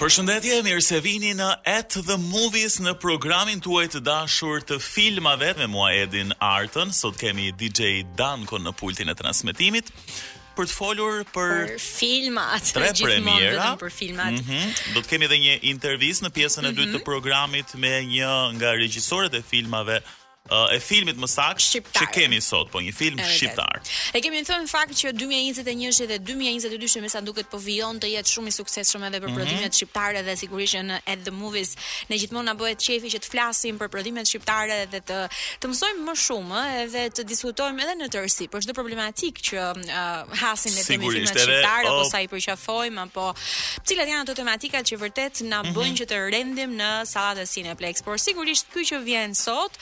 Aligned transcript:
Përshëndetje, 0.00 0.62
mirë 0.64 0.80
se 0.80 0.96
vini 1.04 1.34
në 1.36 1.46
At 1.68 1.92
the 2.06 2.14
Movies 2.20 2.78
në 2.80 2.94
programin 3.02 3.60
tuaj 3.60 3.82
të 3.92 4.00
dashur 4.06 4.62
të 4.64 4.78
filmave 4.80 5.50
me 5.58 5.66
mua 5.68 5.90
Edin 5.92 6.32
Artën. 6.40 6.88
Sot 6.96 7.18
kemi 7.20 7.50
DJ 7.60 8.06
Danko 8.16 8.56
në 8.64 8.72
pultin 8.80 9.12
e 9.12 9.14
transmetimit 9.18 9.90
për 10.56 10.68
të 10.68 10.72
folur 10.74 11.20
për, 11.34 11.52
për 11.68 11.76
filmat, 11.84 12.72
tre 12.72 12.88
premiera. 12.96 13.66
Për 13.80 13.92
filmat. 13.98 14.38
Mm 14.38 14.46
-hmm. 14.46 14.94
Do 14.96 15.02
të 15.04 15.10
kemi 15.12 15.28
edhe 15.28 15.38
një 15.44 15.58
intervistë 15.74 16.26
në 16.26 16.30
pjesën 16.38 16.64
e 16.64 16.70
mm 16.70 16.74
-hmm. 16.74 16.80
dytë 16.80 16.94
të 16.96 17.04
programit 17.04 17.74
me 17.84 17.92
një 18.14 18.30
nga 18.56 18.72
regjisorët 18.80 19.34
e 19.36 19.42
filmave 19.50 20.00
e 20.74 20.78
filmit 20.82 21.18
më 21.20 21.28
saktë 21.30 21.82
që 21.94 22.06
kemi 22.14 22.38
sot, 22.42 22.70
po 22.72 22.80
një 22.82 22.90
film 22.96 23.18
shqiptar. 23.22 23.82
E 24.16 24.20
kemi 24.24 24.38
në 24.40 24.46
thënë 24.48 24.70
fakt 24.70 24.96
që 24.98 25.10
2021 25.20 26.08
dhe 26.10 26.16
2022 26.26 27.02
me 27.04 27.10
sa 27.12 27.20
duket 27.22 27.46
po 27.52 27.58
vijon 27.62 27.98
të 28.02 28.08
jetë 28.16 28.32
shumë 28.34 28.48
i 28.50 28.54
suksesshëm 28.56 29.04
edhe 29.10 29.20
për 29.20 29.28
mhm. 29.30 29.36
prodhimet 29.36 29.62
mm 29.62 29.66
-hmm. 29.68 29.76
shqiptare 29.76 30.22
dhe 30.26 30.34
sigurisht 30.40 30.78
në 30.88 30.96
At 31.12 31.22
the 31.26 31.30
Movies 31.30 31.74
ne 32.08 32.18
gjithmonë 32.18 32.48
na 32.48 32.54
bëhet 32.58 32.80
qefi 32.86 33.10
që 33.14 33.18
të 33.22 33.28
flasim 33.30 33.78
për 33.78 33.88
prodhimet 33.94 34.26
shqiptare 34.30 34.80
dhe 34.92 35.00
të 35.10 35.18
të 35.60 35.64
mësojmë 35.70 36.02
më 36.08 36.14
shumë 36.24 36.62
edhe 36.84 37.04
eh, 37.04 37.10
të 37.16 37.22
diskutojmë 37.30 37.82
edhe 37.84 37.94
në 38.00 38.08
tërësi 38.16 38.44
për 38.50 38.50
po 38.50 38.58
çdo 38.64 38.72
problematik 38.74 39.34
që 39.40 39.54
uh, 39.54 40.34
hasin 40.42 40.72
ne 40.74 40.82
filmet 40.82 41.28
shqiptare 41.28 41.86
apo 41.86 42.04
sa 42.10 42.18
i 42.26 42.28
përqafojmë 42.32 43.02
apo 43.06 43.34
cilat 43.86 44.08
janë 44.08 44.22
ato 44.26 44.34
tematikat 44.34 44.82
që 44.90 44.94
vërtet 45.04 45.34
na 45.52 45.62
mm 45.62 45.68
-hmm. 45.74 45.94
që 45.98 46.04
të 46.10 46.16
rendim 46.34 46.70
në 46.80 46.88
sallatën 47.12 47.30
Cineplex. 47.50 48.02
Por 48.02 48.16
sigurisht 48.26 48.66
ky 48.74 48.80
që 48.90 48.98
vjen 49.04 49.34
sot 49.34 49.72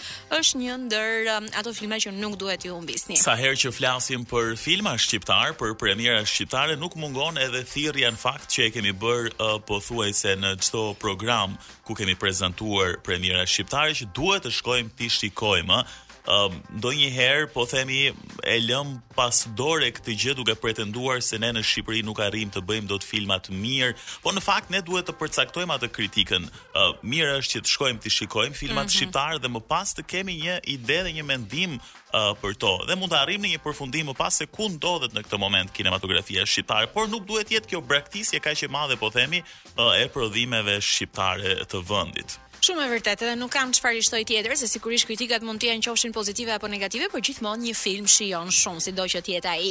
është 0.40 0.47
është 0.48 0.60
një 0.64 0.74
ndër 0.88 1.28
um, 1.34 1.46
ato 1.60 1.72
filma 1.76 1.98
që 2.00 2.12
nuk 2.16 2.36
duhet 2.40 2.64
ju 2.64 2.72
humbisni. 2.76 3.16
Sa 3.20 3.34
herë 3.36 3.58
që 3.60 3.72
flasim 3.76 4.22
për 4.30 4.54
filma 4.56 4.94
shqiptar, 5.00 5.52
për 5.60 5.74
premiera 5.80 6.24
shqiptare, 6.28 6.78
nuk 6.80 6.96
mungon 6.96 7.36
edhe 7.42 7.60
thirrja 7.68 8.08
në 8.12 8.16
fakt 8.22 8.48
që 8.54 8.68
e 8.68 8.70
kemi 8.76 8.94
bër 9.02 9.28
uh, 9.36 9.58
pothuajse 9.68 10.36
në 10.40 10.54
çdo 10.64 10.86
program 11.02 11.58
ku 11.84 11.96
kemi 11.98 12.16
prezantuar 12.20 12.96
premiera 13.06 13.44
shqiptare 13.48 13.92
që 14.00 14.08
duhet 14.16 14.46
të 14.48 14.54
shkojmë 14.58 14.96
ti 14.98 15.10
shikojmë, 15.18 15.82
um, 16.28 16.60
do 16.82 16.90
herë, 16.92 17.46
po 17.54 17.64
themi 17.70 18.02
e 18.08 18.56
lëm 18.62 18.96
pas 19.16 19.40
dore 19.56 19.88
këtë 19.96 20.14
gjë 20.20 20.34
duke 20.40 20.54
pretenduar 20.60 21.22
se 21.24 21.38
ne 21.40 21.50
në 21.56 21.62
Shqipëri 21.66 22.02
nuk 22.06 22.20
arrim 22.22 22.50
të 22.52 22.62
bëjmë 22.68 22.88
dot 22.90 23.04
filmat 23.06 23.48
mirë 23.52 23.94
po 24.24 24.32
në 24.36 24.42
fakt 24.44 24.70
ne 24.74 24.82
duhet 24.84 25.08
të 25.08 25.14
përcaktojmë 25.22 25.76
atë 25.78 25.90
kritikën 25.96 26.44
uh, 26.50 26.90
mirë 27.08 27.38
është 27.40 27.56
që 27.58 27.64
të 27.64 27.72
shkojmë 27.72 28.04
të 28.06 28.14
shikojmë 28.18 28.58
filmat 28.60 28.84
mm 28.84 28.86
-hmm. 28.86 28.96
shqiptar 28.98 29.38
dhe 29.44 29.48
më 29.56 29.62
pas 29.72 29.94
të 29.96 30.02
kemi 30.12 30.34
një 30.44 30.58
ide 30.76 31.00
dhe 31.08 31.12
një 31.18 31.24
mendim 31.32 31.78
uh, 31.80 32.32
për 32.42 32.52
to 32.62 32.72
dhe 32.88 32.96
mund 33.00 33.12
të 33.12 33.20
arrijmë 33.22 33.46
në 33.48 33.54
një 33.54 33.64
përfundim 33.64 34.06
më 34.12 34.16
pas 34.22 34.32
se 34.38 34.46
ku 34.46 34.68
ndodhet 34.68 35.12
në 35.16 35.24
këtë 35.26 35.38
moment 35.38 35.72
kinematografia 35.76 36.46
shqiptare 36.46 36.86
por 36.94 37.08
nuk 37.08 37.24
duhet 37.24 37.48
jetë 37.54 37.68
kjo 37.70 37.80
braktisje 37.80 38.40
kaq 38.40 38.62
e 38.64 38.68
madhe 38.68 38.96
po 38.96 39.08
themi 39.16 39.40
uh, 39.78 40.00
e 40.02 40.08
prodhimeve 40.08 40.80
shqiptare 40.80 41.50
të 41.70 41.78
vendit 41.90 42.30
Shumë 42.58 42.84
e 42.88 42.88
vërtetë, 42.90 43.22
edhe 43.22 43.34
nuk 43.38 43.52
kam 43.54 43.70
çfarë 43.72 44.00
shtoj 44.02 44.24
tjetër, 44.26 44.52
se 44.58 44.66
sigurisht 44.68 45.06
kritikat 45.06 45.44
mund 45.46 45.60
të 45.62 45.68
jenë 45.70 45.84
qofshin 45.86 46.12
pozitive 46.12 46.50
apo 46.56 46.66
negative, 46.70 47.06
por 47.12 47.20
gjithmonë 47.24 47.68
një 47.68 47.74
film 47.78 48.06
shijon 48.10 48.50
shumë, 48.52 48.92
do 48.98 49.04
që 49.12 49.20
të 49.24 49.32
jetë 49.36 49.50
ai. 49.52 49.68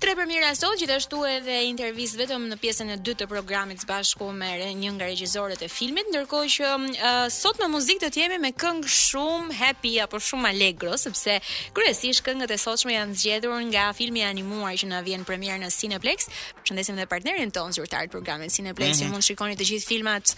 Tre 0.00 0.14
premiera 0.16 0.52
sot, 0.56 0.76
gjithashtu 0.80 1.18
edhe 1.26 1.56
intervistë 1.66 2.20
vetëm 2.22 2.44
në 2.52 2.58
pjesën 2.62 2.92
e 2.94 2.98
dytë 3.00 3.24
të 3.24 3.28
programit 3.32 3.82
bashku 3.90 4.28
me 4.38 4.52
një 4.78 4.92
nga 5.00 5.08
regjisorët 5.10 5.64
e 5.66 5.70
filmit, 5.72 6.06
ndërkohë 6.14 6.52
që 6.54 6.68
uh, 6.68 7.18
sot 7.34 7.58
me 7.60 7.66
muzikë 7.74 8.04
të 8.06 8.12
tjemi 8.16 8.38
me 8.46 8.52
këngë 8.54 8.94
shumë 8.94 9.58
happy 9.58 9.96
apo 10.06 10.22
shumë 10.28 10.52
allegro, 10.54 10.94
sepse 10.96 11.40
kryesisht 11.76 12.22
këngët 12.28 12.54
e 12.54 12.60
sotshme 12.62 12.94
janë 12.94 13.18
zgjedhur 13.24 13.58
nga 13.74 13.88
filmi 13.98 14.22
animuar 14.28 14.78
që 14.78 14.92
na 14.94 15.02
vjen 15.06 15.26
premierë 15.28 15.58
në 15.66 15.72
Cineplex. 15.78 16.30
Përshëndesim 16.62 17.00
edhe 17.00 17.08
partnerin 17.10 17.50
ton 17.52 17.74
zyrtar 17.76 18.06
të 18.06 18.14
programit 18.14 18.54
Cineplex, 18.54 19.00
mm 19.00 19.00
-hmm. 19.02 19.12
mund 19.12 19.26
shikoni 19.26 19.54
të 19.58 19.66
gjithë 19.72 19.88
filmat 19.88 20.34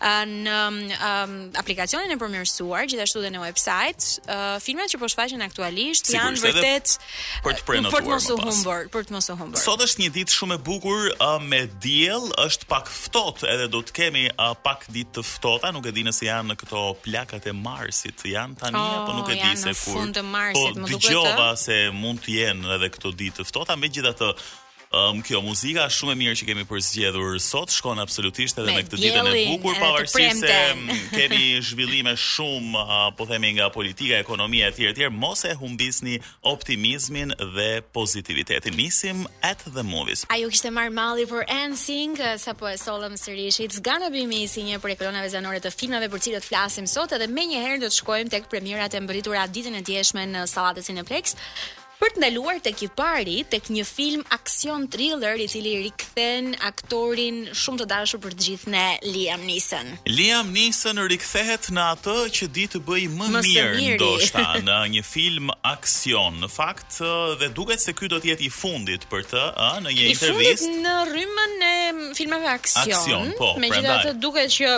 uh, 0.00 0.22
në 0.24 0.60
um, 0.64 1.42
aplikacionin 1.58 2.12
e 2.14 2.18
përmirësuar, 2.20 2.86
gjithashtu 2.90 3.22
dhe 3.24 3.30
në 3.34 3.42
website, 3.42 4.12
uh, 4.28 4.56
filmat 4.62 4.92
që 4.92 5.00
po 5.02 5.08
shfaqen 5.12 5.42
aktualisht 5.44 6.08
si 6.08 6.16
janë 6.16 6.40
vërtet 6.44 6.94
për 7.44 7.56
të 7.58 7.66
prenotuar. 7.68 7.94
Për 7.96 8.06
të 8.06 8.12
mos 8.12 8.30
u 8.34 8.38
humbur, 8.46 8.86
për 8.94 9.08
të 9.10 9.16
mos 9.16 9.28
u 9.28 9.36
humbur. 9.40 9.60
Sot 9.62 9.84
është 9.84 10.04
një 10.04 10.10
ditë 10.18 10.36
shumë 10.38 10.56
e 10.56 10.62
bukur 10.70 11.06
uh, 11.14 11.36
me 11.42 11.64
diell, 11.84 12.30
është 12.44 12.68
pak 12.70 12.90
ftohtë 12.92 13.50
edhe 13.54 13.68
do 13.74 13.82
të 13.84 13.96
kemi 14.00 14.24
uh, 14.32 14.54
pak 14.64 14.88
ditë 14.94 15.12
të 15.20 15.26
ftohta, 15.34 15.72
nuk 15.74 15.86
e 15.90 15.94
di 15.96 16.06
nëse 16.06 16.26
janë 16.30 16.54
në 16.54 16.58
këto 16.64 16.84
plakat 17.04 17.50
e 17.50 17.54
Marsit, 17.60 18.24
janë 18.32 18.60
tani 18.62 18.80
oh, 18.80 19.02
apo 19.02 19.18
nuk 19.18 19.30
e 19.34 19.38
di 19.42 19.60
se 19.60 19.74
kur. 19.84 20.12
Po 20.54 20.70
dëgjova 20.80 21.54
se 21.60 21.80
mund 21.94 22.22
të 22.24 22.38
jenë 22.40 22.76
edhe 22.78 22.88
këto 22.96 23.12
ditë 23.16 23.42
të 23.42 23.48
ftohta, 23.50 23.76
megjithatë 23.80 24.32
Um, 24.94 25.18
kjo 25.26 25.40
muzika 25.42 25.88
shumë 25.90 26.12
e 26.14 26.18
mirë 26.20 26.36
që 26.38 26.46
kemi 26.46 26.64
përzgjedhur 26.70 27.38
sot, 27.42 27.72
shkon 27.74 27.98
absolutisht 27.98 28.60
edhe 28.62 28.68
me, 28.70 28.76
me 28.76 28.84
këtë 28.86 29.00
ditën 29.00 29.26
e 29.26 29.40
bukur, 29.56 29.74
pavarësisht 29.80 30.44
se 30.44 31.08
kemi 31.16 31.48
zhvillime 31.66 32.12
shumë, 32.14 32.76
uh, 32.78 33.08
po 33.18 33.26
themi 33.26 33.50
nga 33.56 33.66
politika, 33.74 34.20
ekonomia 34.22 34.68
etj 34.70 34.86
etj, 34.92 35.08
mos 35.10 35.42
e 35.48 35.50
humbisni 35.58 36.20
optimizmin 36.46 37.34
dhe 37.56 37.68
pozitivitetin. 37.96 38.76
Misim 38.78 39.24
at 39.42 39.66
the 39.74 39.82
movies. 39.82 40.22
A 40.30 40.38
ju 40.44 40.50
kishte 40.54 40.70
marr 40.70 40.94
malli 40.94 41.26
për 41.26 41.42
Ensing 41.54 42.14
eh, 42.22 42.38
sapo 42.38 42.70
e 42.70 42.76
sollëm 42.78 43.18
sërish. 43.18 43.64
It's 43.66 43.82
gonna 43.82 44.12
be 44.14 44.22
me 44.30 44.44
si 44.46 44.62
një 44.68 44.78
prej 44.84 45.00
kolonave 45.02 45.30
zanore 45.34 45.58
të 45.64 45.74
filmave 45.74 46.06
për 46.12 46.22
cilët 46.28 46.46
flasim 46.46 46.86
sot, 46.86 47.16
edhe 47.18 47.26
më 47.26 47.48
një 47.56 47.64
do 47.82 47.90
të 47.90 47.96
shkojmë 47.98 48.34
tek 48.38 48.46
premierat 48.52 48.94
e 48.94 49.02
mbritura 49.02 49.48
ditën 49.50 49.74
e 49.80 49.88
djeshme 49.90 50.28
në 50.36 50.46
sallatën 50.54 51.02
e 51.02 51.08
Plex 51.08 51.34
për 52.00 52.14
të 52.14 52.22
ndaluar 52.22 52.58
tek 52.64 52.82
i 52.86 52.88
pari 52.98 53.36
tek 53.50 53.68
një 53.72 53.84
film 53.86 54.22
aksion 54.34 54.86
thriller 54.92 55.38
i 55.40 55.46
cili 55.50 55.74
rikthehen 55.84 56.54
aktorin 56.68 57.42
shumë 57.56 57.82
të 57.82 57.88
dashur 57.92 58.22
për 58.24 58.36
të 58.38 58.46
gjithë 58.48 58.72
ne 58.74 58.84
Liam 59.06 59.44
Neeson. 59.48 59.92
Liam 60.10 60.50
Neeson 60.54 61.00
rikthehet 61.12 61.70
në 61.76 61.86
atë 61.96 62.16
që 62.38 62.48
di 62.56 62.66
të 62.74 62.82
bëjë 62.88 63.12
më, 63.14 63.28
më 63.36 63.44
mirë 63.48 63.94
ndoshta 64.00 64.46
në 64.68 64.78
një 64.96 65.04
film 65.06 65.52
aksion. 65.74 66.40
Në 66.44 66.50
fakt 66.54 67.00
dhe 67.42 67.50
duket 67.58 67.84
se 67.84 67.94
ky 67.98 68.10
do 68.14 68.18
të 68.22 68.32
jetë 68.32 68.48
i 68.48 68.50
fundit 68.58 69.06
për 69.12 69.26
të, 69.34 69.44
ëh, 69.52 69.78
në 69.86 69.94
një 69.98 70.08
intervistë. 70.14 70.50
I 70.50 70.64
fundit 70.64 70.88
në 70.88 70.96
rrymën 71.12 71.68
e 71.68 71.76
filmave 72.18 72.50
aksion. 72.54 72.90
aksion 72.96 73.32
po, 73.38 73.54
Megjithatë 73.62 74.18
duket 74.22 74.52
që 74.58 74.76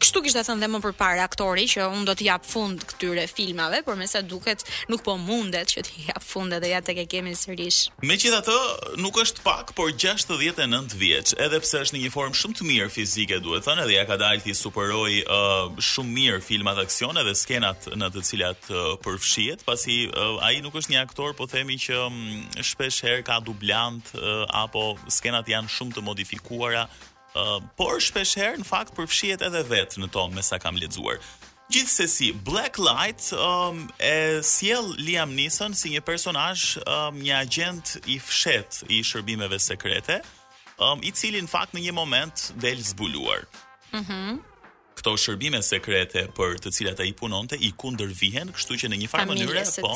kështu 0.00 0.20
kishte 0.24 0.42
thënë 0.46 0.62
dhe 0.64 0.68
më 0.72 0.78
përpara 0.84 1.24
aktori 1.28 1.66
që 1.70 1.84
un 1.92 2.04
do 2.08 2.14
të 2.16 2.24
jap 2.30 2.44
fund 2.48 2.82
këtyre 2.92 3.26
filmave, 3.28 3.82
por 3.84 3.98
mesa 4.00 4.22
duket 4.24 4.62
nuk 4.90 5.02
po 5.04 5.16
mundet 5.20 5.70
që 5.74 5.82
të 5.84 6.04
jap 6.08 6.24
fund 6.24 6.56
edhe 6.56 6.70
ja 6.70 6.78
tek 6.84 7.02
e 7.02 7.06
kemi 7.12 7.34
sërish. 7.36 7.82
Megjithatë, 8.08 8.56
nuk 9.04 9.18
është 9.20 9.44
pak, 9.44 9.74
por 9.76 9.92
69 9.92 10.96
vjeç, 10.96 11.34
edhe 11.44 11.60
pse 11.64 11.82
është 11.84 11.96
në 11.98 12.02
një 12.06 12.12
formë 12.14 12.40
shumë 12.40 12.58
të 12.62 12.68
mirë 12.70 12.88
fizike, 12.96 13.40
duhet 13.44 13.68
thënë, 13.68 13.84
edhe 13.84 13.98
ja 13.98 14.06
ka 14.08 14.16
dalë 14.22 14.44
ti 14.46 14.56
superoi 14.56 15.18
uh, 15.22 15.52
shumë 15.90 16.12
mirë 16.20 16.38
filmat 16.46 16.80
aksione 16.86 17.24
dhe 17.28 17.34
skenat 17.42 17.90
në 18.00 18.08
të 18.16 18.24
cilat 18.30 18.70
uh, 18.72 18.94
përfshihet, 19.04 19.66
pasi 19.68 20.06
uh, 20.08 20.38
ai 20.48 20.62
nuk 20.64 20.78
është 20.80 20.94
një 20.96 21.04
aktor, 21.04 21.36
po 21.36 21.48
themi 21.52 21.76
që 21.82 22.00
um, 22.06 22.16
shpesh 22.64 23.04
herë 23.04 23.26
ka 23.28 23.42
dublant 23.44 24.08
uh, 24.16 24.46
apo 24.64 24.94
skenat 25.12 25.52
janë 25.52 25.74
shumë 25.76 25.98
të 26.00 26.06
modifikuara, 26.08 26.86
por 27.76 27.98
shpesh 28.02 28.36
herë 28.40 28.60
në 28.62 28.66
fakt 28.68 28.94
përfshihet 28.96 29.42
edhe 29.46 29.62
vet 29.68 29.96
në 30.00 30.08
to 30.14 30.22
me 30.32 30.42
sa 30.46 30.58
kam 30.62 30.78
lexuar. 30.80 31.18
Gjithsesi, 31.72 32.28
Black 32.46 32.78
Light 32.78 33.32
um, 33.34 33.82
e 33.98 34.38
sjell 34.46 34.92
Liam 35.02 35.32
Neeson 35.34 35.74
si 35.74 35.90
një 35.96 36.04
personazh, 36.06 36.76
um, 36.86 37.18
një 37.18 37.40
agent 37.40 37.96
i 38.06 38.20
fshet 38.22 38.84
i 38.86 39.00
shërbimeve 39.06 39.58
sekrete, 39.58 40.20
um, 40.78 41.02
i 41.02 41.10
cili 41.10 41.42
në 41.42 41.50
fakt 41.50 41.74
në 41.74 41.82
një 41.88 41.96
moment 41.98 42.50
del 42.62 42.82
zbuluar. 42.94 43.46
Mhm. 43.92 44.36
Mm 44.36 44.54
këto 44.96 45.12
shërbime 45.20 45.58
sekrete 45.64 46.22
për 46.36 46.56
të 46.64 46.72
cilat 46.72 47.00
ai 47.04 47.10
punonte 47.18 47.56
i 47.56 47.70
kundërvihen, 47.82 48.52
kështu 48.56 48.78
që 48.82 48.90
në 48.94 48.98
një 49.02 49.10
farë 49.12 49.28
mënyrë 49.34 49.64
po. 49.84 49.92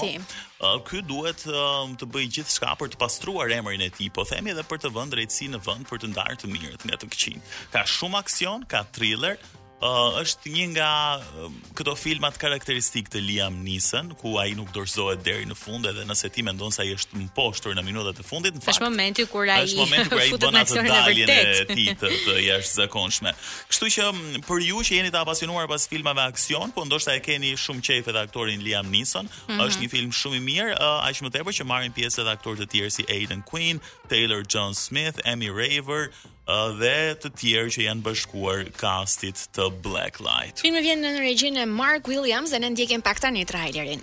Ky 0.91 1.01
duhet 1.09 1.47
të 1.47 2.09
bëj 2.17 2.27
gjithçka 2.37 2.75
për 2.83 2.93
të 2.93 3.01
pastruar 3.01 3.53
emrin 3.57 3.81
e 3.85 3.89
tij, 3.97 4.11
po 4.15 4.27
themi 4.29 4.53
edhe 4.53 4.65
për 4.69 4.85
të 4.85 4.93
vënë 4.99 5.15
drejtësi 5.17 5.49
në 5.57 5.63
vend 5.67 5.89
për 5.91 6.03
të 6.05 6.13
ndarë 6.13 6.39
të 6.43 6.53
mirët 6.53 6.85
nga 6.91 7.01
të 7.01 7.09
këqij. 7.15 7.39
Ka 7.75 7.87
shumë 7.97 8.21
aksion, 8.25 8.69
ka 8.75 8.85
thriller, 8.97 9.41
uh, 9.81 10.13
është 10.21 10.51
një 10.55 10.65
nga 10.75 10.89
uh, 11.21 11.53
këto 11.79 11.95
filmat 11.97 12.37
karakteristik 12.41 13.09
të 13.13 13.23
Liam 13.25 13.57
Neeson, 13.65 14.13
ku 14.21 14.35
ai 14.41 14.53
nuk 14.57 14.73
dorëzohet 14.75 15.23
deri 15.25 15.47
në 15.49 15.57
fund 15.59 15.89
edhe 15.89 16.05
nëse 16.09 16.29
ti 16.35 16.45
mendon 16.47 16.73
se 16.75 16.83
ai 16.85 16.91
është 16.99 17.21
mposhtur 17.23 17.77
në 17.79 17.85
minutat 17.87 18.21
e 18.21 18.27
fundit, 18.27 18.55
në 18.59 18.63
fakt 18.65 18.75
është 18.77 18.87
momenti 18.91 19.27
kur 19.31 19.49
ai 19.49 19.63
është 19.65 19.81
momenti 19.81 20.13
kur 20.13 20.23
ai 20.23 20.31
bën 20.45 20.59
atë 20.63 20.85
daljen 20.89 21.33
e 21.35 21.39
tij 21.71 21.95
të, 22.01 22.13
të 22.27 22.37
jashtëzakonshme. 22.47 23.33
Kështu 23.73 23.91
që 23.97 24.09
për 24.49 24.67
ju 24.71 24.83
që 24.91 25.01
jeni 25.01 25.13
të 25.15 25.23
apasionuar 25.25 25.69
pas 25.73 25.89
filmave 25.93 26.27
aksion, 26.33 26.75
po 26.77 26.85
ndoshta 26.89 27.17
e 27.17 27.25
keni 27.25 27.55
shumë 27.61 27.85
qejf 27.89 28.11
edhe 28.13 28.27
aktorin 28.27 28.65
Liam 28.67 28.91
Neeson, 28.93 29.31
mm 29.31 29.57
-hmm. 29.57 29.65
është 29.69 29.81
një 29.87 29.91
film 29.97 30.11
shumë 30.21 30.37
i 30.37 30.45
mirë, 30.51 30.75
uh, 30.77 31.09
aq 31.09 31.17
më 31.25 31.31
tepër 31.39 31.55
që 31.61 31.65
marrin 31.73 31.93
pjesë 31.99 32.21
edhe 32.25 32.33
aktorë 32.37 32.59
të 32.65 32.71
tjerë 32.75 32.91
si 32.91 33.05
Aiden 33.09 33.43
Quinn, 33.47 33.81
Taylor 34.09 34.43
John 34.55 34.75
Smith, 34.75 35.19
Amy 35.25 35.49
Raver, 35.49 36.11
Uh, 36.51 36.73
dhe 36.83 37.13
të 37.23 37.29
tjerë 37.39 37.71
që 37.75 37.85
janë 37.85 38.03
bashkuar 38.03 38.61
kastit 38.75 39.39
të 39.55 39.69
Blacklight. 39.85 40.59
Filmi 40.65 40.81
vjen 40.83 40.99
në 41.05 41.13
regjinë 41.23 41.61
e 41.63 41.67
Mark 41.71 42.09
Williams 42.11 42.51
dhe 42.51 42.59
ne 42.65 42.71
ndjekim 42.75 43.05
pak 43.07 43.21
tani 43.23 43.45
trailerin. 43.47 44.03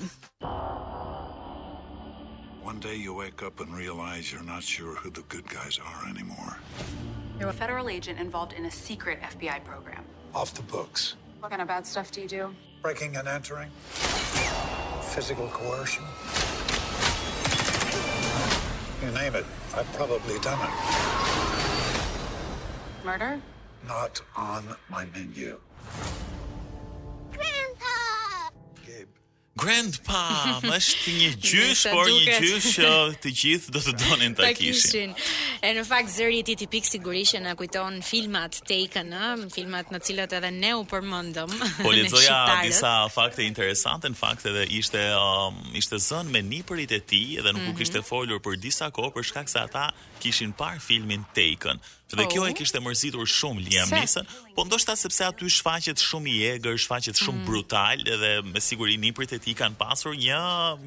One 2.64 2.80
day 2.80 2.96
you 2.96 3.14
wake 3.14 3.44
up 3.44 3.60
and 3.60 3.76
realize 3.76 4.32
you're 4.32 4.48
not 4.54 4.64
sure 4.64 4.96
who 4.96 5.10
the 5.10 5.26
good 5.34 5.50
guys 5.52 5.78
are 5.80 6.08
anymore. 6.08 6.56
You're 7.40 7.50
a 7.50 7.60
federal 7.66 7.90
agent 7.90 8.18
involved 8.20 8.54
in 8.54 8.66
a 8.72 8.72
secret 8.72 9.20
FBI 9.34 9.66
program. 9.66 10.06
Off 10.34 10.54
the 10.54 10.64
books. 10.64 11.16
What 11.42 11.50
kind 11.52 11.62
of 11.62 11.68
bad 11.68 11.86
stuff 11.86 12.12
do 12.16 12.22
you 12.22 12.30
do? 12.30 12.56
Breaking 12.82 13.18
and 13.18 13.28
entering. 13.28 13.70
Physical 15.12 15.48
coercion. 15.50 16.04
You 19.04 19.12
name 19.12 19.36
it, 19.36 19.46
I've 19.76 19.92
probably 20.00 20.40
done 20.40 20.62
it. 20.66 21.47
murder? 23.09 23.31
Not 23.88 24.15
on 24.36 24.63
my 24.92 25.04
menu. 25.13 25.51
Grandpa! 27.36 27.95
Gabe. 28.86 29.12
Grandpa, 29.63 30.24
më 30.68 30.74
është 30.81 31.13
një 31.21 31.30
gjysh, 31.50 31.83
por 31.94 32.09
një 32.12 32.36
gjysh 32.44 32.68
që 32.81 32.89
të 33.24 33.31
gjithë 33.42 33.74
do 33.77 33.81
të 33.86 33.94
donin 34.01 34.36
të 34.38 34.50
kishin. 34.59 35.15
e 35.65 35.71
në 35.77 35.86
fakt, 35.88 36.12
zëri 36.18 36.42
ti 36.50 36.56
tipik 36.59 36.86
sigurisht 36.89 37.36
që 37.38 37.42
në 37.45 37.56
kujton 37.62 37.98
filmat 38.12 38.59
Taken, 38.69 39.15
filmat 39.56 39.89
në 39.95 40.01
cilat 40.07 40.36
edhe 40.42 40.51
ne 40.60 40.75
u 40.77 40.83
përmëndëm. 40.92 41.53
Po 41.86 41.94
lezoja 41.95 42.42
disa 42.68 42.94
fakte 43.15 43.48
interesante, 43.48 44.12
në 44.13 44.19
fakt 44.19 44.45
edhe 44.51 44.68
ishte, 44.81 45.06
um, 45.24 45.57
ishte 45.80 46.01
zën 46.10 46.27
me 46.36 46.44
një 46.51 46.62
përit 46.69 46.94
e 47.00 47.06
ti, 47.13 47.24
edhe 47.39 47.56
nuk 47.56 47.62
mm 47.62 47.65
-hmm. 47.65 47.68
u 47.68 47.71
mhm. 47.71 47.77
kishte 47.80 48.01
folur 48.12 48.39
për 48.48 48.56
disa 48.68 48.92
ko, 48.92 49.10
për 49.15 49.24
shkak 49.31 49.50
se 49.53 49.60
ata 49.65 49.86
kishin 50.21 50.51
par 50.53 50.75
filmin 50.88 51.24
Taken. 51.39 51.80
Dhe 52.15 52.24
oh. 52.24 52.30
kjo 52.31 52.45
e 52.48 52.54
kishte 52.56 52.80
mërzitur 52.80 53.27
shumë 53.27 53.65
Liam 53.65 53.89
Neeson, 53.92 54.27
po 54.56 54.63
ndoshta 54.63 54.94
sepse 54.95 55.25
aty 55.27 55.50
shfaqet 55.57 56.00
shumë 56.00 56.30
i 56.31 56.36
egër, 56.54 56.77
shfaqet 56.80 57.19
shumë 57.19 57.42
mm. 57.42 57.50
brutal 57.50 58.00
dhe 58.07 58.30
me 58.48 58.62
siguri 58.63 58.95
niprit 59.01 59.33
e 59.36 59.39
tij 59.44 59.57
kanë 59.59 59.75
pasur 59.81 60.15
një 60.15 60.38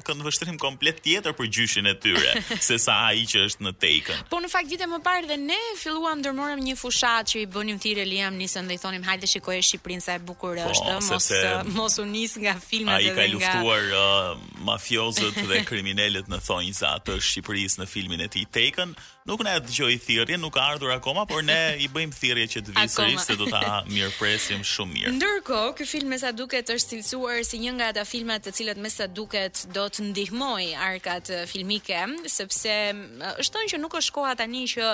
këndvështrim 0.07 0.57
komplet 0.61 0.97
tjetër 1.05 1.35
për 1.37 1.45
gjyshin 1.53 1.91
e 1.91 1.93
tyre 2.05 2.33
sesa 2.69 2.95
ai 3.11 3.21
që 3.29 3.43
është 3.51 3.67
në 3.67 3.73
Taken. 3.83 4.23
Po 4.33 4.39
në 4.43 4.49
fakt 4.53 4.69
vite 4.73 4.85
më 4.89 4.99
parë 5.05 5.29
dhe 5.31 5.37
ne 5.43 5.59
filluam 5.81 6.17
ndërmorëm 6.23 6.59
një 6.71 6.73
fushat 6.81 7.29
që 7.35 7.43
i 7.43 7.45
bënim 7.53 7.77
thirrje 7.83 8.07
Liam 8.09 8.35
Neeson 8.41 8.69
dhe 8.71 8.79
i 8.79 8.81
thonim 8.81 9.05
hajde 9.07 9.29
shikoje 9.31 9.61
Shqipërinë 9.69 10.05
sa 10.07 10.17
e 10.17 10.21
bukur 10.25 10.57
po, 10.61 10.73
është, 10.73 10.97
mos 11.05 11.29
sepse, 11.29 11.55
mos 11.77 11.97
u 12.01 12.05
nis 12.09 12.33
nga 12.41 12.57
filmat 12.65 12.97
e 13.01 13.13
Ai 13.13 13.15
ka 13.21 13.29
luftuar 13.35 13.81
nga... 13.93 14.03
uh, 14.33 14.51
mafiozët 14.73 15.37
dhe 15.53 15.63
kriminalët 15.69 16.29
në 16.33 16.41
thonjza 16.45 16.95
të 17.05 17.15
Shqipërisë 17.25 17.83
në 17.85 17.89
filmin 17.93 18.25
e 18.27 18.31
tij 18.33 18.45
Taken, 18.51 18.93
nuk 19.25 19.41
na 19.45 19.53
dëgjoi 19.61 19.97
thirrje, 20.01 20.37
nuk 20.41 20.53
ka 20.55 20.59
ardhur 20.73 20.91
akoma, 20.95 21.25
por 21.29 21.43
ne 21.45 21.57
i 21.81 21.87
bëjmë 21.93 22.15
thirrje 22.17 22.45
që 22.55 22.61
të 22.65 22.73
vijë 22.73 22.93
sërish 22.93 23.25
se 23.29 23.35
do 23.37 23.47
ta 23.51 23.81
mirëpresim 23.91 24.63
shumë 24.65 24.93
mirë. 24.95 25.11
Ndërkohë, 25.19 25.67
ky 25.77 25.85
film 25.85 26.09
me 26.13 26.17
sa 26.21 26.31
duket 26.33 26.71
është 26.73 26.95
cilësuar 26.95 27.43
si 27.45 27.59
një 27.61 27.75
nga 27.77 27.89
ata 27.93 28.05
filmat 28.07 28.47
të 28.47 28.53
cilët 28.57 28.81
me 28.81 28.89
sa 28.89 29.05
duket 29.07 29.61
do 29.77 29.83
të 29.93 30.07
ndihmoj 30.07 30.63
arkat 30.81 31.29
filmike, 31.51 31.99
sepse 32.33 32.75
është 32.95 33.57
thënë 33.57 33.73
që 33.75 33.81
nuk 33.83 33.99
është 34.01 34.15
koha 34.17 34.31
tani 34.41 34.63
që 34.71 34.89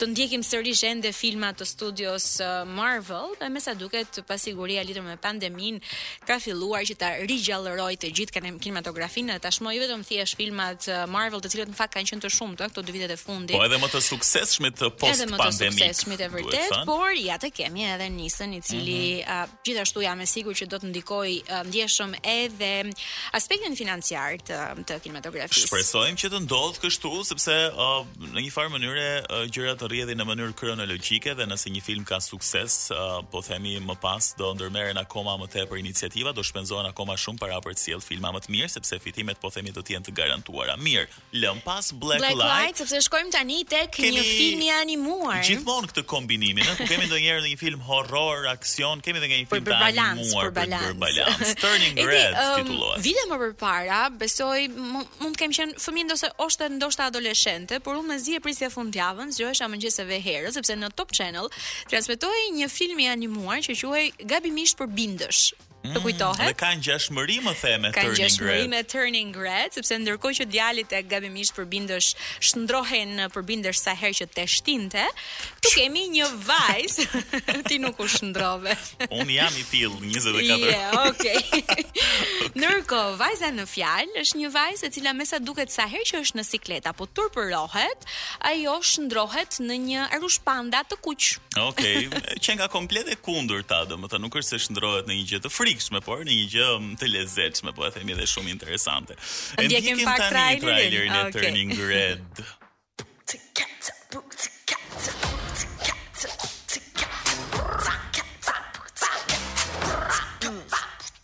të 0.00 0.08
ndjekim 0.14 0.46
sërish 0.48 0.84
ende 0.88 1.12
filma 1.16 1.52
të 1.52 1.68
studios 1.68 2.30
Marvel, 2.72 3.36
dhe 3.42 3.50
me 3.52 3.60
sa 3.64 3.76
duket 3.76 4.22
pasiguria 4.28 4.86
lidhur 4.88 5.04
me 5.04 5.18
pandeminë 5.20 5.82
ka 6.28 6.38
filluar 6.40 6.80
që 6.88 6.96
ta 7.04 7.12
rigjallërojë 7.28 8.00
të 8.06 8.14
gjithë 8.20 8.40
kinematografinë, 8.64 9.36
tashmë 9.44 9.76
jo 9.76 9.84
vetëm 9.84 10.06
thjesht 10.08 10.40
filmat 10.40 10.88
Marvel, 11.12 11.44
të 11.44 11.52
cilët 11.52 11.74
në 11.74 11.76
fakt 11.82 11.98
kanë 11.98 12.12
qenë 12.14 12.24
të 12.24 12.32
shumtë 12.38 12.70
këto 12.70 12.84
dy 12.86 12.96
vitet 12.96 13.12
e 13.12 13.18
fundit. 13.20 13.56
Po 13.56 13.65
edhe 13.66 13.78
më 13.82 13.88
të 13.92 14.00
suksesshme 14.06 14.70
të 14.74 14.88
post 14.94 15.24
pandemik. 15.24 15.34
Edhe 15.34 15.34
më 15.34 15.42
të 15.42 15.70
suksesshmit 15.72 16.22
e 16.22 16.28
vërtet, 16.32 16.76
por 16.88 17.14
ja 17.18 17.38
të 17.42 17.50
kemi 17.56 17.84
edhe 17.90 18.08
nisën 18.12 18.54
i 18.54 18.60
cili 18.64 18.98
mm 19.00 19.26
-hmm. 19.26 19.44
uh, 19.44 19.58
gjithashtu 19.66 20.00
jam 20.06 20.20
e 20.20 20.26
sigurt 20.34 20.56
që 20.60 20.66
do 20.72 20.76
të 20.82 20.86
ndikoj 20.90 21.30
uh, 21.40 21.64
ndjeshëm 21.70 22.12
edhe 22.42 22.72
aspektin 23.38 23.74
financiar 23.82 24.30
të 24.48 24.56
të 24.88 25.00
kinematografisë. 25.04 25.66
Shpresojmë 25.70 26.18
që 26.22 26.26
të 26.32 26.38
ndodhë 26.46 26.80
kështu 26.82 27.10
sepse 27.30 27.56
uh, 27.72 28.02
në 28.34 28.38
një 28.46 28.52
farë 28.56 28.70
mënyrë 28.74 29.08
uh, 29.20 29.46
gjërat 29.54 29.80
rrjedhin 29.90 30.18
në 30.20 30.26
mënyrë 30.30 30.54
kronologjike 30.60 31.30
dhe 31.38 31.44
nëse 31.52 31.66
një 31.74 31.82
film 31.88 32.04
ka 32.10 32.18
sukses, 32.30 32.72
uh, 32.94 33.22
po 33.32 33.38
themi 33.48 33.72
më 33.88 33.96
pas 34.06 34.24
do 34.38 34.46
ndërmerren 34.56 34.98
akoma 35.04 35.32
më 35.42 35.46
tepër 35.56 35.76
iniciativa, 35.84 36.28
do 36.38 36.42
shpenzohen 36.48 36.86
akoma 36.92 37.14
shumë 37.24 37.38
para 37.42 37.58
për 37.66 37.72
të 37.76 38.00
filma 38.08 38.28
më 38.34 38.40
të 38.44 38.48
mirë 38.54 38.68
sepse 38.76 38.94
fitimet 39.06 39.36
po 39.42 39.48
themi 39.54 39.70
do 39.76 39.80
të 39.86 39.90
jenë 39.94 40.06
të 40.08 40.12
garantuara. 40.20 40.74
Mirë, 40.86 41.06
lëm 41.42 41.58
pas 41.68 41.84
Black, 42.02 42.20
Black 42.22 42.36
Light 42.52 42.74
sepse 42.80 42.98
shkojmë 43.06 43.30
tani 43.36 43.55
jeni 43.56 43.68
tek 43.68 43.88
kemi... 43.96 44.10
një 44.16 44.22
film 44.26 44.60
i 44.64 44.70
animuar. 44.72 45.40
Gjithmonë 45.46 45.90
këtë 45.90 46.02
kombinimin, 46.08 46.64
ne 46.68 46.86
kemi 46.88 47.06
ndonjëherë 47.08 47.44
një 47.50 47.58
film 47.60 47.80
horror, 47.86 48.46
aksion, 48.52 49.00
kemi 49.04 49.20
edhe 49.20 49.30
një 49.30 49.38
film 49.50 49.64
për 49.64 49.74
animuar, 49.76 50.48
për 50.48 50.52
balans. 50.52 50.88
për 50.88 50.96
balans. 51.00 51.54
Turning 51.64 52.00
Red 52.10 52.36
titullohet. 52.36 52.98
Um, 52.98 53.02
Vile 53.06 53.24
më 53.30 53.38
përpara, 53.44 54.00
besoj 54.18 54.68
mund 54.76 55.36
të 55.36 55.40
kem 55.42 55.54
qenë 55.56 55.78
fëmijë 55.82 56.08
ndosë 56.10 56.32
është 56.46 56.70
ndoshta 56.76 57.08
adoleshente, 57.10 57.80
por 57.80 57.98
unë 58.00 58.12
mezi 58.14 58.36
e 58.38 58.42
prisja 58.44 58.70
fundjavën, 58.74 59.32
zgjohesha 59.36 59.68
mëngjeseve 59.72 60.20
herë, 60.26 60.52
sepse 60.56 60.76
në 60.80 60.92
Top 61.00 61.14
Channel 61.16 61.50
transmetohej 61.92 62.46
një 62.60 62.70
film 62.76 63.04
i 63.06 63.10
animuar 63.12 63.62
që 63.64 63.78
quhej 63.82 64.10
Gabimisht 64.34 64.80
për 64.80 64.92
bindësh. 64.98 65.46
Mm. 65.86 65.94
të 65.94 66.00
kujtohet. 66.02 66.48
Dhe 66.50 66.58
ka 66.58 66.70
një 66.74 66.84
gjashmëri 66.86 67.36
më 67.44 67.52
theme 67.60 67.90
Turning 67.90 67.96
Red. 67.96 68.16
Ka 68.16 68.22
gjashmëri 68.22 68.68
me 68.72 68.80
Turning 68.92 69.34
Red, 69.38 69.74
sepse 69.76 69.98
ndërkohë 70.02 70.38
që 70.40 70.46
djalit 70.52 70.94
e 70.98 71.02
gabimisht 71.06 71.54
përbindësh 71.56 72.08
shndrohen 72.50 73.14
përbindësh 73.34 73.80
sa 73.84 73.94
herë 74.00 74.18
që 74.20 74.26
të 74.36 74.46
shtinte, 74.54 75.04
tu 75.62 75.72
kemi 75.76 76.04
një 76.16 76.28
vajzë 76.48 77.06
ti 77.70 77.78
nuk 77.82 78.00
u 78.02 78.06
shndrove. 78.10 78.74
Un 79.18 79.30
jam 79.32 79.54
i 79.60 79.64
till 79.70 79.94
24. 80.00 80.42
Yeah, 80.42 80.94
okay. 81.04 81.40
okay. 81.60 82.56
Ndërkohë 82.56 83.14
vajza 83.20 83.52
në 83.56 83.66
fjalë 83.70 84.22
është 84.24 84.42
një 84.42 84.52
vajzë 84.56 84.88
e 84.88 84.92
cila 84.96 85.14
mesa 85.16 85.40
duket 85.42 85.74
sa 85.74 85.86
herë 85.90 86.08
që 86.12 86.22
është 86.26 86.40
në 86.40 86.46
siklet 86.50 86.90
apo 86.90 87.06
turpërohet, 87.16 88.08
ajo 88.52 88.76
shndrohet 88.84 89.60
në 89.62 89.78
një 89.88 90.06
panda 90.46 90.80
të 90.86 90.96
kuq. 91.02 91.26
Okej, 91.56 92.06
okay. 92.06 92.36
që 92.44 92.58
nga 92.58 92.66
komplet 92.68 93.08
e 93.12 93.16
kundërta, 93.16 93.82
domethënë 93.88 94.22
nuk 94.26 94.34
është 94.40 94.50
se 94.56 94.64
shndrohet 94.66 95.06
në 95.08 95.14
një 95.20 95.26
gjë 95.30 95.40
të 95.46 95.50
frikë 95.52 95.75
frikshme, 95.76 96.00
por 96.02 96.22
në 96.24 96.32
një 96.32 96.48
gjë 96.52 96.78
mm, 96.78 96.94
të 97.00 97.06
lezetshme 97.10 97.70
po 97.76 97.82
e 97.86 97.90
themi 97.92 98.12
edhe 98.16 98.26
shumë 98.28 98.48
interesante. 98.52 99.14
Ndjekim 99.60 100.02
pak 100.06 100.18
trailerin 100.30 100.62
trailerin 100.64 101.12
e 101.12 101.14
ah, 101.20 101.32
Turning 101.32 101.70
Red. 101.76 102.30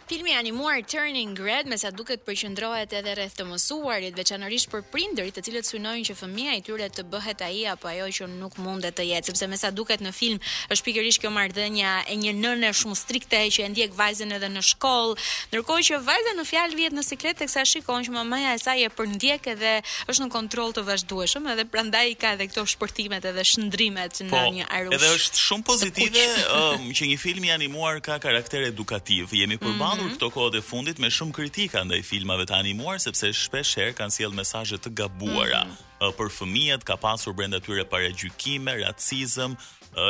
Filmi 0.09 0.33
animuar 0.37 0.81
Turning 0.87 1.39
Red 1.39 1.67
me 1.69 1.77
sa 1.77 1.91
duket 1.93 2.23
përqëndrohet 2.25 2.95
edhe 2.97 3.13
rreth 3.19 3.35
të 3.37 3.45
mësuarit, 3.45 4.15
veçanërisht 4.17 4.71
për 4.73 4.81
prindërit 4.89 5.35
të 5.37 5.43
cilët 5.49 5.69
synojnë 5.69 6.07
që 6.09 6.15
fëmija 6.17 6.55
i 6.57 6.63
tyre 6.65 6.87
të 6.97 7.03
bëhet 7.13 7.43
ai 7.45 7.59
apo 7.69 7.91
ajo 7.91 8.07
që 8.17 8.29
nuk 8.39 8.57
mundet 8.65 8.97
të 8.97 9.05
jetë, 9.05 9.29
sepse 9.35 9.49
me 9.53 9.59
sa 9.61 9.69
duket 9.69 10.01
në 10.01 10.13
film 10.17 10.41
është 10.73 10.87
pikërisht 10.87 11.21
kjo 11.21 11.29
marrëdhënia 11.35 11.91
e 12.09 12.17
një 12.23 12.33
nëne 12.39 12.71
shumë 12.81 12.97
strikte 13.03 13.41
që 13.53 13.67
e 13.67 13.73
ndjek 13.75 13.99
vajzën 13.99 14.33
edhe 14.39 14.49
në 14.55 14.63
shkollë, 14.71 15.19
ndërkohë 15.53 15.85
që 15.91 16.01
vajza 16.09 16.33
në 16.41 16.47
fjalë 16.53 16.79
vjet 16.81 16.97
në 16.97 17.05
sekret 17.05 17.41
teksa 17.43 17.67
shikon 17.75 18.09
që 18.09 18.17
mamaja 18.17 18.57
e 18.57 18.63
saj 18.65 18.87
e 18.87 18.89
përndjek 18.97 19.51
edhe 19.53 19.75
është 20.09 20.31
në 20.31 20.31
kontroll 20.39 20.73
të 20.79 20.87
vazhdueshëm 20.89 21.53
edhe 21.53 21.69
prandaj 21.75 22.09
ka 22.23 22.33
edhe 22.39 22.49
këto 22.55 22.65
shpërtimet 22.77 23.29
edhe 23.29 23.45
shndrimet 23.53 24.25
në 24.25 24.33
po, 24.33 24.43
një 24.57 24.71
arush. 24.81 24.97
Edhe 25.03 25.13
është 25.21 25.45
shumë 25.45 25.69
pozitive 25.69 26.27
um, 26.57 26.89
që 26.97 27.13
një 27.13 27.21
film 27.27 27.51
i 27.53 27.53
animuar 27.59 28.01
ka 28.01 28.17
karakter 28.25 28.65
edukativ. 28.73 29.37
Jemi 29.37 29.59
mhm. 29.61 29.65
kurban 29.69 29.98
ndodhur 29.99 30.11
mm 30.11 30.17
-hmm. 30.17 30.31
këto 30.31 30.51
kohët 30.51 30.55
e 30.59 30.63
fundit 30.63 30.99
me 31.03 31.09
shumë 31.11 31.33
kritika 31.39 31.85
ndaj 31.85 32.03
filmave 32.11 32.45
të 32.47 32.55
animuar 32.63 32.99
sepse 33.03 33.33
shpesh 33.33 33.73
herë 33.79 33.95
kanë 33.99 34.11
sjell 34.17 34.33
mesazhe 34.39 34.77
të 34.79 34.91
gabuara. 34.99 35.65
Mm 35.65 35.73
-hmm. 36.01 36.13
Për 36.19 36.29
fëmijët 36.39 36.83
ka 36.87 36.97
pasur 36.97 37.33
brenda 37.35 37.61
tyre 37.61 37.85
paragjykime, 37.85 38.73
racizëm, 38.85 39.53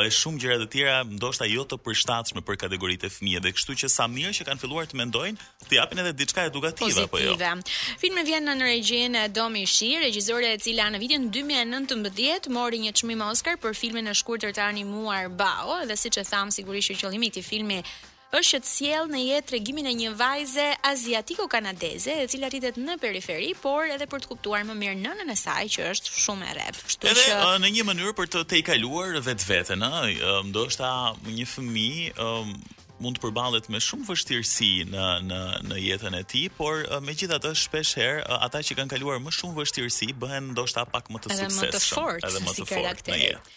e 0.05 0.09
shumë 0.19 0.37
gjëra 0.41 0.57
të 0.63 0.67
tjera, 0.73 0.97
ndoshta 1.03 1.45
jo 1.45 1.63
të 1.65 1.75
përshtatshme 1.85 2.41
për 2.47 2.55
kategoritë 2.63 3.05
e 3.05 3.09
fëmijëve, 3.17 3.49
kështu 3.55 3.71
që 3.81 3.87
sa 3.97 4.03
mirë 4.07 4.33
që 4.37 4.43
kanë 4.47 4.61
filluar 4.61 4.85
të 4.85 4.95
mendojnë, 5.01 5.37
të 5.69 5.73
japin 5.79 5.99
edhe 6.03 6.13
diçka 6.19 6.41
edukative 6.45 7.01
apo 7.03 7.17
jo. 7.19 7.33
Filmi 8.01 8.21
vjen 8.29 8.43
në 8.57 8.65
regjinë 8.71 9.19
e 9.25 9.27
Domi 9.27 9.65
Shi, 9.65 9.95
regjizore 10.05 10.53
e 10.53 10.57
cila 10.57 10.85
në 10.93 10.99
vitin 10.99 11.29
2019 11.33 12.49
mori 12.49 12.77
një 12.85 12.91
çmim 12.97 13.21
Oscar 13.21 13.55
për 13.63 13.73
filmin 13.81 14.07
e 14.07 14.13
shkurtër 14.19 14.51
të 14.53 14.61
animuar 14.71 15.29
Bao, 15.29 15.85
dhe 15.89 15.95
siç 15.95 16.17
e 16.17 16.23
tham, 16.23 16.51
sigurisht 16.51 16.89
që 16.91 16.99
qëllimi 17.01 17.25
i 17.25 17.31
këtij 17.33 17.45
filmi 17.51 17.79
është 18.29 18.49
që 18.53 18.57
të 18.63 18.69
sjell 18.69 19.07
në 19.09 19.21
jetë 19.25 19.47
tregimin 19.49 19.87
e 19.89 19.93
një 20.03 20.09
vajze 20.19 20.65
aziatiko-kanadeze, 20.89 22.13
e 22.23 22.27
cila 22.29 22.49
rritet 22.51 22.75
në 22.77 22.97
periferi, 23.01 23.51
por 23.63 23.89
edhe 23.89 24.05
për 24.11 24.21
të 24.23 24.29
kuptuar 24.29 24.65
më 24.69 24.75
mirë 24.83 24.97
nënën 25.01 25.33
e 25.33 25.37
saj, 25.39 25.63
që 25.75 25.87
është 25.95 26.13
shumë 26.25 26.49
e 26.51 26.57
rrep. 26.59 26.77
Kështu 26.89 27.09
edhe, 27.09 27.23
që 27.25 27.39
edhe 27.39 27.61
në 27.65 27.71
një 27.77 27.87
mënyrë 27.89 28.13
për 28.19 28.31
të 28.35 28.43
tejkaluar 28.53 29.17
vetveten, 29.25 29.85
ëh, 29.85 30.35
ndoshta 30.53 30.91
një 31.25 31.47
fëmijë, 31.55 32.07
ëh, 32.19 32.77
mund 33.03 33.17
të 33.17 33.23
përballet 33.23 33.67
me 33.71 33.79
shumë 33.83 34.05
vështirësi 34.09 34.69
në 34.91 35.05
në 35.29 35.39
në 35.69 35.77
jetën 35.79 36.15
e 36.19 36.21
tij, 36.31 36.47
por 36.57 36.81
megjithatë 37.05 37.51
shpesh 37.59 37.93
herë 37.99 38.39
ata 38.45 38.61
që 38.65 38.75
kanë 38.79 38.93
kaluar 38.93 39.19
më 39.23 39.33
shumë 39.37 39.55
vështirësi 39.59 40.09
bëhen 40.21 40.51
ndoshta 40.53 40.85
pak 40.91 41.07
më 41.13 41.21
të 41.23 41.31
suksesshëm. 41.37 41.69
Edhe 41.69 41.71
më 41.71 41.75
të 41.75 41.81
fortë 41.95 42.27
edhe 42.27 42.43
më 42.43 42.49
të 42.49 42.55
si 42.55 42.65
fort 42.67 43.11
Në 43.11 43.19
jetë. 43.21 43.55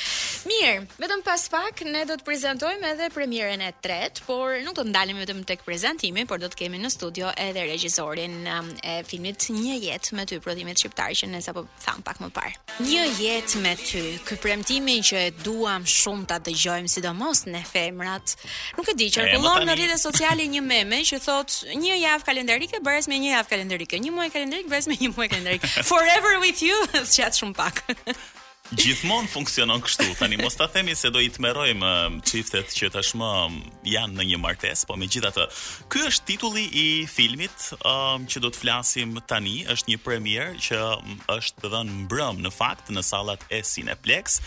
Mirë, 0.53 0.79
vetëm 1.05 1.25
pas 1.27 1.45
pak 1.55 1.83
ne 1.87 2.05
do 2.11 2.17
të 2.19 2.27
prezantojmë 2.27 2.89
edhe 2.95 3.09
premierën 3.15 3.63
e 3.67 3.71
tretë, 3.85 4.25
por 4.27 4.55
nuk 4.67 4.77
do 4.79 4.83
të 4.87 4.91
ndalemi 4.93 5.23
vetëm 5.23 5.43
tek 5.47 5.63
prezantimi, 5.67 6.25
por 6.31 6.43
do 6.43 6.49
të 6.51 6.61
kemi 6.65 6.81
në 6.83 6.91
studio 6.95 7.31
edhe 7.47 7.67
regjisorin 7.71 8.39
um, 8.57 8.73
e 8.83 8.97
filmit 9.07 9.49
Një 9.55 9.77
jetë 9.89 10.17
me 10.19 10.27
ty 10.29 10.39
prodhimit 10.43 10.81
shqiptar 10.83 11.13
që 11.19 11.29
ne 11.35 11.41
sapo 11.43 11.65
tham 11.85 12.03
pak 12.07 12.21
më 12.23 12.31
parë. 12.35 12.55
Një 12.83 13.05
jetë 13.23 13.63
me 13.63 13.75
ty, 13.79 14.03
ky 14.27 14.37
premtimi 14.43 14.99
që 15.07 15.23
e 15.29 15.31
duam 15.45 15.87
shumë 15.89 16.27
ta 16.31 16.37
dëgjojmë 16.43 16.91
sidomos 16.93 17.45
në 17.51 17.63
femrat. 17.69 18.37
Nuk 18.79 18.91
e 18.93 18.97
di 18.99 19.09
që 19.15 19.29
Qarkullon 19.33 19.65
në 19.65 19.75
rrjetet 19.79 20.01
sociale 20.03 20.45
një 20.53 20.61
meme 20.67 20.99
që 21.09 21.19
thot 21.25 21.55
një 21.85 21.95
javë 22.03 22.27
kalendarike 22.27 22.83
bëhet 22.85 23.09
me 23.13 23.17
një 23.23 23.31
javë 23.33 23.51
kalendarike, 23.55 24.01
një 24.05 24.13
muaj 24.13 24.29
kalendarik 24.35 24.69
bëhet 24.73 24.91
me 24.93 24.99
një 25.01 25.11
muaj 25.15 25.31
kalendarik. 25.33 25.65
Forever 25.95 26.37
with 26.45 26.61
you, 26.67 26.77
sqat 27.15 27.37
shumë 27.41 27.57
pak. 27.63 27.81
gjithmonë 28.77 29.29
funksionon 29.29 29.83
kështu. 29.85 30.07
Tani 30.17 30.39
mos 30.41 30.55
ta 30.57 30.65
themi 30.71 30.95
se 30.97 31.11
do 31.13 31.21
i 31.21 31.29
tmerrojmë 31.33 31.91
um, 32.09 32.17
çiftet 32.25 32.73
që 32.73 32.89
tashmë 32.95 33.29
um, 33.47 33.57
janë 33.89 34.17
në 34.17 34.27
një 34.31 34.39
martesë, 34.41 34.87
po 34.89 34.97
megjithatë, 35.01 35.45
ky 35.93 36.03
është 36.09 36.29
titulli 36.33 36.65
i 36.83 36.87
filmit 37.11 37.53
um, 37.83 38.25
që 38.25 38.43
do 38.47 38.51
të 38.55 38.61
flasim 38.63 39.17
tani, 39.29 39.59
është 39.75 39.93
një 39.93 39.99
premier 40.07 40.55
që 40.65 40.79
um, 40.89 41.19
është 41.35 41.73
dhënë 41.75 41.97
mbrëm 42.07 42.41
në 42.47 42.55
fakt 42.57 42.89
në 42.97 43.05
sallat 43.07 43.45
e 43.53 43.61
Cineplex. 43.73 44.39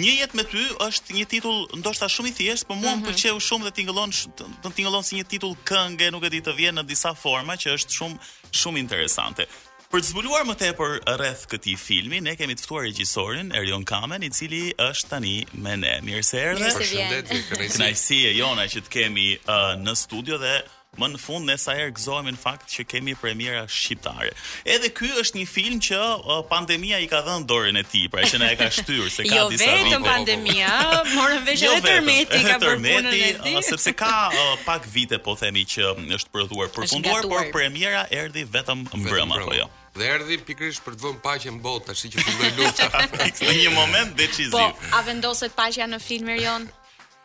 Një 0.00 0.16
jetë 0.22 0.40
me 0.40 0.46
ty 0.48 0.64
është 0.86 1.18
një 1.18 1.26
titull 1.34 1.66
ndoshta 1.82 2.08
shumë 2.12 2.32
i 2.32 2.36
thjeshtë, 2.40 2.70
por 2.70 2.80
mua 2.80 2.94
më 2.96 3.02
mhm. 3.02 3.06
pëlqeu 3.10 3.42
shumë 3.50 3.68
dhe 3.68 3.74
tingëllon 3.82 4.16
të 4.64 4.72
tingëllon 4.80 5.04
si 5.04 5.20
një 5.20 5.28
titull 5.34 5.58
këngë, 5.68 6.08
nuk 6.16 6.24
e 6.24 6.32
di 6.32 6.40
të 6.46 6.56
vjen 6.56 6.80
në 6.80 6.88
disa 6.88 7.12
forma 7.18 7.58
që 7.60 7.76
është 7.76 8.00
shumë 8.00 8.32
shumë 8.54 8.78
interesante. 8.80 9.48
Për 9.94 10.02
të 10.02 10.08
zbuluar 10.10 10.42
më 10.42 10.54
tepër 10.58 10.94
rreth 11.20 11.42
këtij 11.52 11.76
filmi, 11.78 12.18
ne 12.26 12.32
kemi 12.34 12.56
të 12.58 12.64
ftuar 12.64 12.82
regjisorin 12.88 13.52
Erion 13.54 13.84
Kamen, 13.86 14.24
i 14.26 14.30
cili 14.34 14.72
është 14.82 15.10
tani 15.12 15.34
me 15.62 15.76
ne. 15.78 15.92
Mirë 16.02 16.22
se 16.26 16.40
erdhe. 16.48 16.66
Përshëndetje, 16.74 17.36
kënaqësi 17.54 18.16
e 18.26 18.32
jona 18.34 18.64
që 18.72 18.82
të 18.82 18.90
kemi 18.90 19.26
uh, 19.44 19.76
në 19.78 19.94
studio 20.00 20.40
dhe 20.42 20.56
më 20.98 21.12
në 21.12 21.20
fund 21.22 21.46
ne 21.46 21.54
sa 21.62 21.76
herë 21.78 21.92
gëzohemi 21.94 22.34
në 22.34 22.40
fakt 22.42 22.74
që 22.74 22.86
kemi 22.90 23.14
premiera 23.20 23.60
shqiptare. 23.70 24.32
Edhe 24.66 24.90
ky 24.98 25.12
është 25.22 25.38
një 25.44 25.46
film 25.52 25.78
që 25.86 26.02
uh, 26.02 26.40
pandemia 26.50 26.98
i 26.98 27.06
ka 27.14 27.22
dhënë 27.28 27.46
dorën 27.54 27.78
e 27.78 27.86
tij, 27.92 28.08
pra 28.16 28.26
që 28.32 28.42
na 28.42 28.50
e 28.50 28.58
ka 28.58 28.72
shtyr 28.74 29.06
se 29.14 29.28
ka 29.28 29.30
jo 29.30 29.46
disa 29.54 29.70
vite. 29.70 29.78
Jo 29.78 29.86
vetëm 29.86 30.08
pandemia, 30.08 30.74
morën 31.14 31.46
vesh 31.46 31.62
jo 31.68 31.70
edhe 31.78 31.86
tërmeti 31.94 32.42
ka 32.50 32.58
bërë 32.66 32.82
punën 32.82 33.08
e 33.12 33.22
uh, 33.28 33.40
tij, 33.46 33.60
uh, 33.62 33.70
sepse 33.70 33.94
ka 34.02 34.12
uh, 34.34 34.42
pak 34.66 34.90
vite 34.90 35.22
po 35.22 35.38
themi 35.38 35.62
që 35.70 35.86
um, 35.92 36.10
është 36.18 36.34
prodhuar, 36.34 36.74
përfunduar, 36.80 37.30
por 37.30 37.46
premiera 37.54 38.08
erdhi 38.10 38.42
vetëm 38.58 38.88
mbrëmë 38.90 39.38
apo 39.38 39.54
jo. 39.62 39.68
Ja. 39.70 39.70
Dhe 39.94 40.06
erdhi 40.10 40.38
pikrisht 40.42 40.82
për 40.84 40.96
të 40.98 41.04
vënë 41.06 41.20
paqe 41.24 41.50
në 41.54 41.60
botë, 41.64 41.92
ashtu 41.94 42.08
që 42.16 42.22
filloi 42.26 42.48
lufta. 42.56 42.86
Në 43.46 43.52
një 43.60 43.72
moment 43.76 44.16
deciziv. 44.18 44.54
Po, 44.56 44.64
a 44.98 45.02
vendoset 45.06 45.54
paqja 45.54 45.86
në 45.90 46.00
film 46.02 46.32
erion? 46.34 46.64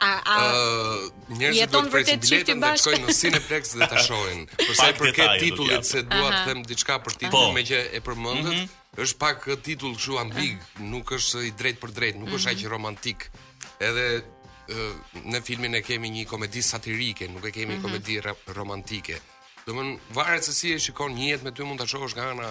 A 0.05 0.09
a 0.23 0.35
uh, 0.47 1.07
njerëzit 1.39 1.71
do 1.73 1.81
të 1.87 1.91
presin 1.91 2.21
vërtet 2.21 2.51
dhe 2.53 2.57
të 2.75 2.81
shkojnë 2.83 3.07
në 3.09 3.15
Cineplex 3.19 3.73
dhe 3.79 3.87
ta 3.93 4.03
shohin. 4.05 4.43
Por 4.53 4.75
sa 4.77 4.91
i 4.91 4.93
përket 4.99 5.33
titullit 5.41 5.89
se 5.89 6.03
dua 6.13 6.29
të 6.35 6.43
them 6.51 6.61
diçka 6.69 6.99
për 7.07 7.17
titullin 7.17 7.49
po. 7.49 7.57
me 7.57 7.65
që 7.71 7.81
e 7.97 8.03
përmendët, 8.05 8.53
mhm. 8.53 8.69
është 9.07 9.19
pak 9.25 9.49
titull 9.65 9.97
kështu 9.97 10.21
ambig, 10.21 10.61
uh. 10.61 10.85
nuk 10.93 11.15
është 11.17 11.43
i 11.49 11.51
drejtë 11.63 11.81
për 11.87 11.95
drejtë, 11.97 12.21
nuk 12.21 12.37
është 12.37 12.51
mm 12.51 12.53
aq 12.53 12.63
mhm. 12.63 12.71
romantik. 12.75 13.27
Edhe 13.89 14.07
uh, 14.21 15.19
në 15.33 15.41
filmin 15.49 15.81
e 15.81 15.81
kemi 15.89 16.13
një 16.19 16.29
komedi 16.31 16.61
satirike, 16.69 17.31
nuk 17.33 17.49
e 17.49 17.55
kemi 17.59 17.79
mhm. 17.79 17.83
komedi 17.87 18.21
romantike. 18.61 19.17
Do 19.69 19.75
më 19.77 19.83
në 19.85 20.15
varet 20.17 20.41
se 20.47 20.53
si 20.57 20.71
e 20.73 20.79
shikon 20.81 21.13
një 21.13 21.27
jet 21.33 21.43
me 21.45 21.51
ty 21.53 21.61
mund 21.67 21.77
të 21.81 21.85
shohësh 21.91 22.15
nga 22.17 22.23
ana 22.31 22.47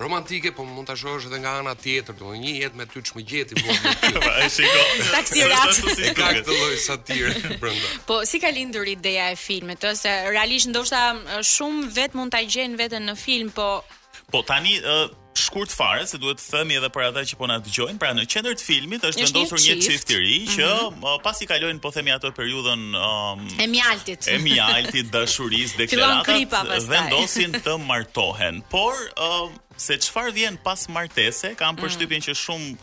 romantike, 0.00 0.54
po 0.56 0.64
mund 0.64 0.88
të 0.88 0.94
shohësh 0.96 1.26
edhe 1.28 1.40
nga 1.42 1.52
ana 1.60 1.74
tjetër, 1.82 2.16
do 2.16 2.30
më 2.30 2.38
një 2.44 2.54
jet 2.62 2.78
me 2.80 2.86
ty 2.88 3.02
që 3.08 3.16
më 3.18 3.24
gjeti, 3.32 3.58
po 3.60 3.74
më 3.74 3.92
një 4.14 4.22
Taksi 4.48 4.70
Ta 5.10 5.50
ratë. 5.52 5.94
E 6.08 6.14
ka 6.16 6.30
këtë 6.38 6.56
loj 6.62 6.78
satire, 6.86 7.34
brenda. 7.60 7.92
Po, 8.08 8.22
si 8.30 8.40
ka 8.40 8.52
lindur 8.56 8.88
ideja 8.88 9.28
e 9.34 9.36
filmet, 9.36 9.84
ose 9.92 10.16
realisht 10.32 10.72
ndoshta 10.72 11.02
shumë 11.52 11.90
vet 12.00 12.16
mund 12.16 12.32
ta 12.32 12.40
ajgjen 12.40 12.80
vetën 12.80 13.04
në 13.12 13.18
film, 13.28 13.52
po 13.60 13.68
Po 14.30 14.42
tani 14.46 14.78
uh, 14.78 15.10
shkurt 15.34 15.72
fare 15.74 16.06
se 16.06 16.18
duhet 16.20 16.38
të 16.38 16.44
themi 16.52 16.76
edhe 16.78 16.90
për 16.94 17.06
ata 17.08 17.22
që 17.26 17.38
po 17.40 17.48
na 17.50 17.56
dëgjojnë, 17.62 17.96
pra 18.02 18.12
në 18.14 18.26
qendër 18.30 18.54
të 18.60 18.66
filmit 18.66 19.06
është 19.08 19.22
vendosur 19.26 19.62
një 19.62 19.74
çift 19.86 20.12
i 20.14 20.18
ri 20.22 20.36
që 20.54 20.66
mm 20.66 21.00
-hmm. 21.02 21.22
pasi 21.26 21.46
kalojnë 21.50 21.80
po 21.84 21.90
themi 21.94 22.12
ato 22.14 22.30
periudhën 22.38 22.82
um, 22.94 23.48
e 23.58 23.66
mjaltit. 23.66 24.28
E 24.34 24.38
mjaltit 24.38 25.06
dashurisë 25.14 25.76
deklaratat 25.82 26.86
vendosin 26.88 27.52
të 27.64 27.72
martohen. 27.90 28.62
Por 28.70 28.94
uh, 29.18 29.50
se 29.76 29.98
çfarë 29.98 30.32
vjen 30.34 30.56
pas 30.64 30.88
martese, 30.88 31.54
kam 31.54 31.76
përshtypjen 31.76 32.20
mm. 32.20 32.26
që 32.30 32.34
shumë 32.44 32.74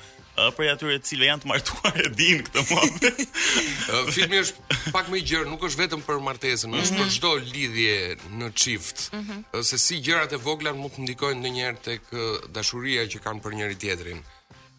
për 0.56 0.68
atyre 0.74 0.98
të 1.02 1.08
cilëve 1.12 1.30
janë 1.32 1.44
të 1.44 1.50
martuar 1.50 1.98
e 2.06 2.10
din 2.18 2.44
këtë 2.46 2.64
moment. 2.70 3.38
filmi 4.18 4.40
është 4.44 4.80
pak 4.94 5.10
më 5.10 5.20
i 5.20 5.24
gjerë, 5.32 5.50
nuk 5.50 5.66
është 5.66 5.82
vetëm 5.84 6.04
për 6.06 6.20
martesën, 6.28 6.76
është 6.84 6.98
për 7.00 7.12
çdo 7.16 7.32
lidhje 7.54 7.98
në 8.42 8.52
çift. 8.64 9.08
Mm 9.14 9.24
-hmm. 9.28 9.64
se 9.70 9.78
si 9.78 10.00
gjërat 10.06 10.34
e 10.34 10.38
vogla 10.48 10.74
mund 10.74 10.94
të 10.96 11.02
ndikojnë 11.08 11.42
ndonjëherë 11.42 11.82
tek 11.90 12.02
dashuria 12.58 13.02
që 13.12 13.18
kanë 13.26 13.42
për 13.46 13.52
njëri 13.58 13.76
tjetrin. 13.82 14.20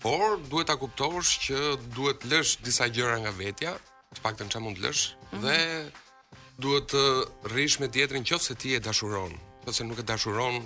Por 0.03 0.39
duhet 0.51 0.67
ta 0.67 0.77
kuptosh 0.77 1.31
që 1.49 1.57
duhet 1.97 2.21
lësh 2.31 2.51
disa 2.65 2.85
gjëra 2.95 3.17
nga 3.21 3.31
vetja, 3.39 3.73
të 4.15 4.19
paktën 4.25 4.49
çfarë 4.51 4.65
mund 4.65 4.77
të 4.79 4.83
lësh 4.87 5.03
mm 5.05 5.15
-hmm. 5.19 5.41
dhe 5.45 5.59
duhet 6.63 6.87
të 6.95 7.03
rrish 7.53 7.81
me 7.81 7.87
tjetrin 7.95 8.25
qoftë 8.29 8.47
se 8.49 8.55
ti 8.61 8.69
e 8.77 8.81
dashuron, 8.87 9.33
ose 9.67 9.83
nuk 9.85 9.99
e 9.99 10.03
dashuron, 10.11 10.57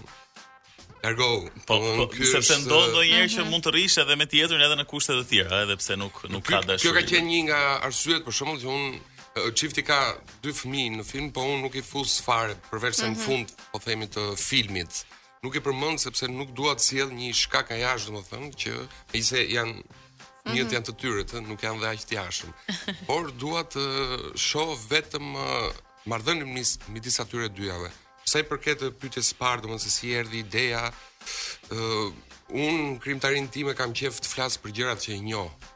Ergo, 1.04 1.50
po, 1.66 1.74
po, 1.78 2.06
po 2.14 2.26
sepse 2.32 2.54
ndonë 2.62 2.92
do 2.94 3.00
njerë 3.02 3.30
që 3.32 3.44
mund 3.50 3.64
të 3.66 3.70
rrishë 3.74 4.02
edhe 4.04 4.16
me 4.20 4.26
tjetër 4.30 4.60
edhe 4.68 4.76
në 4.78 4.84
kushte 4.86 5.16
të 5.18 5.24
tjera, 5.32 5.58
edhe 5.66 5.74
pse 5.80 5.96
nuk, 5.98 6.20
nuk 6.30 6.44
ka 6.46 6.60
dashurin. 6.62 6.84
Kjo 6.84 6.92
ka 6.98 7.02
qenë 7.10 7.26
një 7.32 7.40
nga 7.48 7.62
arsyet, 7.88 8.22
për 8.28 8.36
shumë, 8.40 8.54
që 8.64 8.70
unë 8.76 9.08
Çifti 9.56 9.80
ka 9.88 9.96
dy 10.44 10.52
fëmijë 10.52 10.90
në 10.98 11.04
film, 11.08 11.30
po 11.32 11.40
unë 11.48 11.62
nuk 11.64 11.76
i 11.80 11.82
fus 11.82 12.18
fare 12.20 12.52
përveç 12.68 12.98
se 12.98 13.06
në 13.08 13.14
mhm. 13.16 13.22
fund, 13.24 13.54
po 13.72 13.80
themi 13.80 14.06
të 14.12 14.26
filmit. 14.36 14.98
Nuk 15.42 15.56
i 15.56 15.62
përmend 15.64 16.02
sepse 16.04 16.28
nuk 16.28 16.52
dua 16.54 16.74
të 16.76 16.84
sjell 16.90 17.14
një 17.16 17.30
shkak 17.40 17.72
a 17.72 17.78
jashtë, 17.80 18.10
domethënë, 18.10 18.52
që 18.60 18.74
ise 19.18 19.40
janë 19.40 19.72
njët 19.72 20.52
mhm. 20.68 20.74
janë 20.76 20.88
të 20.90 20.94
tyre, 21.00 21.24
të 21.32 21.42
nuk 21.48 21.64
janë 21.64 21.82
dhe 21.82 21.90
aq 21.94 22.06
të 22.10 22.18
jashtëm. 22.20 22.54
Por 23.08 23.32
dua 23.42 23.64
të 23.72 23.88
shoh 24.44 24.76
vetëm 24.92 25.32
uh, 25.32 25.72
marrëdhënien 26.12 26.68
midis 26.92 27.18
atyre 27.24 27.48
dyjave. 27.56 27.90
Sa 28.28 28.38
i 28.40 28.44
përket 28.46 28.82
të 28.82 28.90
pyetjes 29.02 29.32
së 29.32 29.38
parë, 29.38 29.64
domosë 29.64 29.90
si 29.94 30.12
erdhi 30.14 30.42
ideja, 30.44 30.82
ë 31.72 31.78
uh, 31.78 32.12
un 32.52 32.96
krimtarin 33.02 33.46
tim 33.50 33.70
e 33.72 33.76
kam 33.78 33.94
qejf 33.96 34.18
të 34.22 34.30
flas 34.30 34.58
për 34.62 34.74
gjërat 34.78 35.02
që 35.06 35.14
e 35.16 35.20
njoh. 35.26 35.70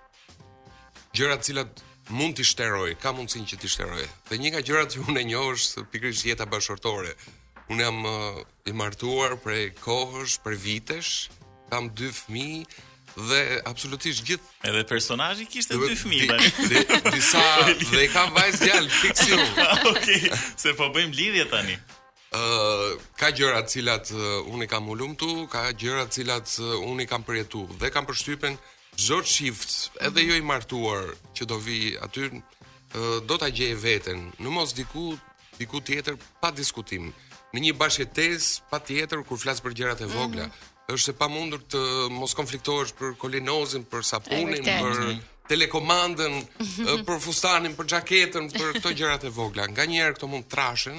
Gjërat 1.17 1.47
cilat 1.49 1.83
mund 2.12 2.37
t'i 2.38 2.45
shteroj, 2.47 2.93
ka 3.03 3.11
mundësin 3.17 3.47
që 3.50 3.59
t'i 3.62 3.71
shteroj. 3.73 4.05
Dhe 4.31 4.38
një 4.38 4.53
nga 4.55 4.62
gjërat 4.69 4.95
që 4.95 5.05
unë 5.09 5.23
e 5.25 5.26
njoh 5.33 5.49
është 5.57 5.87
pikërisht 5.95 6.29
jeta 6.29 6.47
bashkëtorë. 6.53 7.15
Un 7.75 7.81
jam 7.83 8.05
uh, 8.07 8.38
i 8.71 8.75
martuar 8.79 9.35
për 9.43 9.73
kohësh, 9.83 10.38
për 10.47 10.59
vitesh, 10.67 11.15
kam 11.73 11.91
dy 11.99 12.12
fëmijë 12.15 12.85
dhe 13.17 13.38
absolutisht 13.67 14.21
gjithë 14.29 14.69
edhe 14.69 14.83
personazhi 14.87 15.47
kishte 15.49 15.75
dy 15.81 15.95
fëmijë 15.99 16.37
Dhe 16.71 16.99
disa 17.09 17.41
dhe 17.81 18.05
kam 18.15 18.31
vajzë 18.37 18.62
djalë 18.62 18.97
fiksion. 19.00 19.47
Okej, 19.91 20.31
se 20.61 20.76
po 20.79 20.91
bëjmë 20.95 21.17
lidhje 21.25 21.49
tani 21.55 21.79
ka 23.21 23.31
gjëra 23.35 23.62
të 23.66 23.73
cilat 23.76 24.11
uh, 24.14 24.26
unë 24.52 24.66
kam 24.71 24.88
ulumtu, 24.93 25.47
ka 25.52 25.69
gjëra 25.78 26.07
të 26.09 26.16
cilat 26.21 26.52
uh, 26.62 26.75
unë 26.90 27.07
kam 27.11 27.25
përjetu 27.26 27.64
dhe 27.81 27.90
kam 27.95 28.07
përshtypen 28.09 28.57
çdo 28.97 29.19
shift, 29.28 29.90
edhe 30.00 30.25
jo 30.25 30.37
i 30.37 30.43
martuar 30.43 31.11
që 31.37 31.45
do 31.49 31.59
vi 31.62 31.97
aty 32.02 32.28
uh, 32.33 33.19
do 33.28 33.38
ta 33.38 33.50
gjej 33.52 33.75
veten 33.83 34.28
në 34.40 34.52
mos 34.52 34.73
diku 34.76 35.14
diku 35.59 35.81
tjetër 35.81 36.16
pa 36.43 36.50
diskutim. 36.52 37.11
Në 37.57 37.61
një 37.62 37.75
Pa 37.81 37.87
patjetër 38.71 39.23
kur 39.25 39.38
flas 39.40 39.61
për 39.64 39.73
gjërat 39.78 40.00
e 40.05 40.07
vogla, 40.11 40.47
mm 40.47 40.50
-hmm. 40.52 40.95
është 40.97 41.11
e 41.12 41.16
pamundur 41.23 41.61
të 41.73 41.81
mos 42.11 42.35
konfliktohesh 42.35 42.93
për 42.99 43.16
kolinozin, 43.19 43.85
për 43.93 44.02
sapunin, 44.05 44.64
për 44.64 45.21
telekomandën, 45.49 46.35
për 47.07 47.19
fustanin, 47.21 47.76
për 47.76 47.87
xhaketën, 47.93 48.45
për 48.59 48.69
këto 48.76 48.90
gjërat 48.99 49.25
e 49.25 49.28
vogla. 49.31 49.66
Nga 49.66 49.85
njëherë 49.85 50.14
këto 50.16 50.26
mund 50.28 50.45
trashën, 50.55 50.99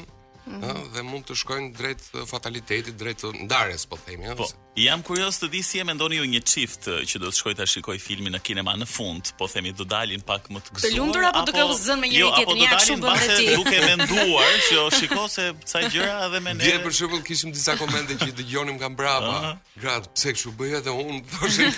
dhe 0.93 1.03
mund 1.07 1.27
të 1.27 1.35
shkojnë 1.41 1.73
drejt 1.79 2.07
uh, 2.15 2.23
fatalitetit, 2.29 2.97
drejt 3.01 3.27
uh, 3.27 3.35
ndarjes, 3.47 3.85
po 3.93 3.99
themi, 4.05 4.29
ëh. 4.33 4.37
Po, 4.39 4.47
Jam 4.77 5.01
kurios 5.01 5.39
të 5.41 5.47
di 5.49 5.63
si 5.65 5.79
e 5.81 5.83
mendoni 5.83 6.19
ju 6.19 6.25
një 6.29 6.39
çift 6.45 6.85
eh, 6.85 6.99
që 7.09 7.17
do 7.23 7.31
të 7.31 7.37
shkojë 7.39 7.55
ta 7.57 7.65
shikoj 7.65 7.95
filmin 7.97 8.35
në 8.37 8.41
kinema 8.45 8.75
në 8.77 8.85
fund, 8.85 9.31
po 9.39 9.47
themi 9.49 9.71
do 9.73 9.87
dalin 9.89 10.21
pak 10.21 10.51
më 10.53 10.59
të 10.67 10.73
gëzuar. 10.75 10.91
Të 10.91 10.97
lumtur 10.99 11.23
po 11.25 11.29
apo 11.31 11.39
do 11.39 11.45
të 11.47 11.53
kemë 11.55 11.77
zënë 11.81 12.01
me 12.03 12.09
njëri 12.11 12.19
jo, 12.19 12.27
tjetrin, 12.35 12.59
ja 12.61 12.73
kështu 12.75 12.97
bën 13.01 13.15
vetë. 13.23 13.37
Jo, 13.39 13.55
duke 13.63 13.79
menduar 13.87 14.59
që 14.67 14.75
o 14.83 14.91
shiko 14.93 15.23
se 15.33 15.45
ca 15.71 15.81
gjëra 15.87 16.19
edhe 16.27 16.41
me 16.45 16.53
ne. 16.59 16.61
Dhe 16.61 16.81
për 16.85 16.93
shembull 16.93 17.23
kishim 17.25 17.55
disa 17.57 17.73
komente 17.81 18.19
që 18.21 18.27
dëgjonim 18.37 18.77
nga 18.77 18.91
mbrapa. 18.93 19.31
Uh 19.31 19.47
-huh. 19.47 19.79
Grat, 19.81 20.09
pse 20.13 20.33
kështu 20.37 20.53
bëja 20.59 20.83
dhe 20.85 20.93
unë 20.93 21.21
thoshë. 21.31 21.69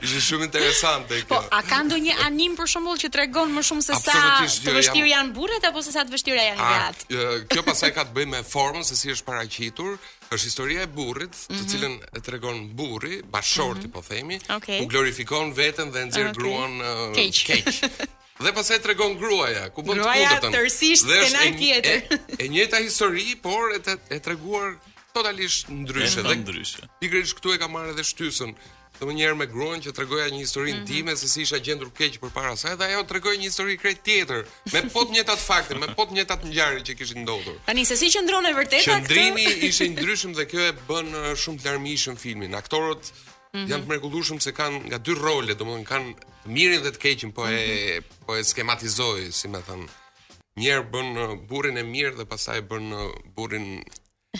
Ishte 0.00 0.22
shumë 0.30 0.44
interesante 0.48 1.18
po, 1.26 1.42
kjo. 1.42 1.42
Po, 1.50 1.56
a 1.56 1.60
ka 1.68 1.82
ndonjë 1.90 2.14
anim 2.26 2.54
për 2.56 2.66
shembull 2.72 2.96
që 3.02 3.08
tregon 3.12 3.52
më 3.52 3.62
shumë 3.68 3.84
se 3.84 3.92
sa 4.00 4.16
jo, 4.40 4.48
të 4.64 4.70
vështirë 4.78 5.08
janë 5.12 5.36
burrat 5.36 5.68
apo 5.68 5.82
se 5.84 5.92
sa 5.92 6.06
të 6.08 6.12
vështira 6.16 6.42
janë 6.48 6.64
grat? 6.64 6.98
Kjo 7.52 7.62
pasaj 7.68 7.90
ka 7.94 8.02
të 8.08 8.12
bëjë 8.16 8.30
me 8.32 8.40
formën 8.54 8.84
se 8.88 8.96
si 8.96 9.12
është 9.12 9.26
paraqitur, 9.28 9.90
është 10.34 10.44
historia 10.50 10.82
e 10.82 10.86
burrit, 10.86 11.32
të 11.32 11.52
mhm. 11.56 11.68
cilën 11.70 11.94
tregon 12.30 12.70
burri, 12.74 13.22
bashorti 13.32 13.86
mm 13.86 13.90
-hmm. 13.90 13.92
po 13.92 14.00
themi, 14.02 14.36
okay. 14.56 14.82
u 14.82 14.86
glorifikon 14.86 15.52
veten 15.56 15.92
dhe 15.92 16.00
nxjerr 16.06 16.28
okay. 16.30 16.38
gruan 16.40 16.72
uh, 16.80 17.14
keq. 17.16 17.36
keq. 17.48 17.66
dhe 18.44 18.50
pastaj 18.56 18.78
tregon 18.84 19.12
gruaja, 19.22 19.64
ku 19.74 19.82
bën 19.82 19.98
gruaja 19.98 20.28
të 20.28 20.42
kundërtën. 20.42 20.50
Gruaja 20.50 20.64
tërësisht 20.66 21.04
skenar 21.16 21.48
tjetër. 21.62 21.96
e 22.40 22.42
e 22.44 22.48
njëjta 22.54 22.78
histori, 22.86 23.28
por 23.46 23.62
e 23.76 23.78
të, 23.86 23.92
e 24.16 24.20
treguar 24.26 24.68
totalisht 25.14 25.64
ndryshe. 25.82 26.22
Ndryshe. 26.42 26.82
Pikërisht 27.02 27.34
këtu 27.38 27.48
e 27.54 27.62
ka 27.62 27.66
marrë 27.74 27.90
edhe 27.94 28.04
shtysën 28.10 28.50
të 29.00 29.06
më 29.08 29.14
njerë 29.16 29.36
me 29.40 29.46
gruan 29.48 29.80
që 29.80 29.94
të 29.96 30.02
regoja 30.02 30.26
një 30.28 30.42
historin 30.42 30.74
mm 30.74 30.80
-hmm. 30.80 30.92
dime 30.92 31.12
se 31.16 31.28
si 31.32 31.42
isha 31.46 31.58
gjendur 31.64 31.88
keq 31.98 32.18
për 32.20 32.30
para 32.36 32.52
saj 32.60 32.76
Dhe 32.80 32.86
ajo 32.92 33.02
të 33.08 33.16
regoja 33.16 33.36
një 33.40 33.46
histori 33.48 33.76
krejt 33.82 34.02
tjetër 34.04 34.42
Me 34.72 34.80
pot 34.96 35.08
njëtat 35.14 35.36
tatë 35.38 35.44
fakte, 35.50 35.74
me 35.82 35.88
pot 35.98 36.08
njëtat 36.16 36.40
njëjarë 36.44 36.76
njarë 36.76 36.86
që 36.86 36.92
kishin 36.98 37.22
ndodhur 37.24 37.56
Tani, 37.66 37.84
se 37.88 37.96
si 37.96 38.06
që 38.14 38.20
ndronë 38.24 38.50
e 38.52 38.56
vërteta 38.58 38.84
këtë? 38.84 38.98
Qëndrimi 39.00 39.46
ishe 39.70 39.84
ndryshëm 39.94 40.32
dhe 40.38 40.44
kjo 40.50 40.60
e 40.70 40.72
bën 40.88 41.08
uh, 41.16 41.22
shumë 41.42 41.58
të 41.60 41.64
larmishëm 41.70 42.16
filmin 42.24 42.52
Aktorët 42.62 43.02
mm 43.10 43.58
-hmm. 43.58 43.66
janë 43.70 43.82
të 43.84 43.88
mrekullushëm 43.90 44.38
se 44.46 44.50
kanë 44.60 44.76
nga 44.88 44.98
dy 45.06 45.12
role 45.26 45.54
do 45.58 45.64
më 45.68 45.74
dhe 45.80 45.88
kanë 45.90 46.10
mirin 46.56 46.80
dhe 46.84 46.90
të 46.94 47.00
keqin 47.04 47.30
Po 47.36 47.42
e, 47.48 47.56
mm 47.56 47.56
-hmm. 47.56 48.24
po 48.26 48.30
e 48.38 48.42
skematizoj, 48.50 49.20
si 49.38 49.46
me 49.52 49.60
thënë 49.68 49.86
Njerë 50.60 50.84
bën 50.92 51.08
uh, 51.24 51.28
burin 51.48 51.76
e 51.82 51.84
mirë 51.94 52.14
dhe 52.20 52.24
pasaj 52.34 52.58
bën 52.70 52.86
uh, 53.00 53.02
burin 53.36 53.66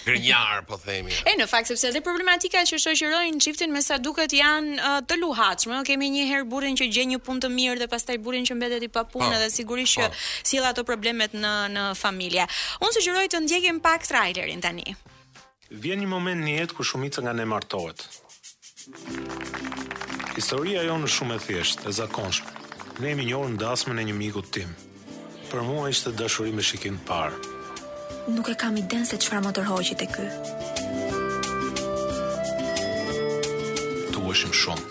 Gënjar 0.06 0.62
po 0.70 0.76
themi. 0.78 1.10
E 1.26 1.32
në 1.40 1.46
fakt 1.50 1.66
sepse 1.66 1.88
edhe 1.88 1.98
problematika 2.06 2.60
që 2.62 2.76
shoqërojnë 2.78 3.40
çiftin 3.42 3.72
me 3.74 3.80
sa 3.82 3.96
duket 3.98 4.30
janë 4.38 4.76
uh, 4.78 4.98
të 5.02 5.16
luhatshme. 5.18 5.80
kemi 5.86 6.10
një 6.14 6.26
herë 6.28 6.46
burrin 6.52 6.76
që 6.78 6.86
gjen 6.94 7.10
një 7.10 7.18
punë 7.26 7.42
të 7.42 7.50
mirë 7.50 7.80
dhe 7.80 7.88
pastaj 7.90 8.20
burrin 8.22 8.46
që 8.46 8.54
mbetet 8.54 8.86
i 8.86 8.88
papunë 8.88 9.32
po, 9.32 9.40
dhe 9.42 9.48
sigurisht 9.50 9.98
që 9.98 10.06
po. 10.08 10.16
sjell 10.46 10.68
ato 10.70 10.84
problemet 10.86 11.34
në 11.34 11.54
në 11.74 11.88
familje. 11.98 12.46
Unë 12.86 12.94
sugjeroj 13.00 13.26
të 13.34 13.42
ndjekim 13.48 13.80
pak 13.82 14.06
trailerin 14.06 14.60
tani. 14.62 14.86
Vjen 15.70 15.98
një 15.98 16.08
moment 16.14 16.44
në 16.44 16.54
jetë 16.60 16.74
ku 16.78 16.86
shumica 16.86 17.20
nga 17.26 17.34
ne 17.34 17.44
martohet. 17.50 18.06
Historia 20.38 20.86
jonë 20.86 21.06
është 21.10 21.18
shumë 21.18 21.34
e 21.40 21.44
thjeshtë, 21.46 21.88
e 21.90 21.98
zakonshme. 21.98 22.50
Ne 23.02 23.10
jemi 23.16 23.26
njëu 23.32 23.46
ndasmën 23.58 23.98
e 23.98 24.04
një 24.06 24.14
miku 24.22 24.42
tim. 24.54 24.70
Për 25.50 25.66
mua 25.66 25.88
ishte 25.90 26.14
dashuri 26.14 26.54
me 26.54 26.62
shikim 26.62 26.96
të 27.02 27.06
parë 27.10 27.49
nuk 28.26 28.48
e 28.48 28.54
kam 28.56 28.76
i 28.76 28.82
den 28.82 29.06
se 29.06 29.16
qëfar 29.16 29.40
më 29.44 29.52
tërhojqit 29.56 30.02
e 30.04 30.08
kë. 30.14 30.26
Tu 34.12 34.20
ëshim 34.32 34.52
shumë, 34.62 34.84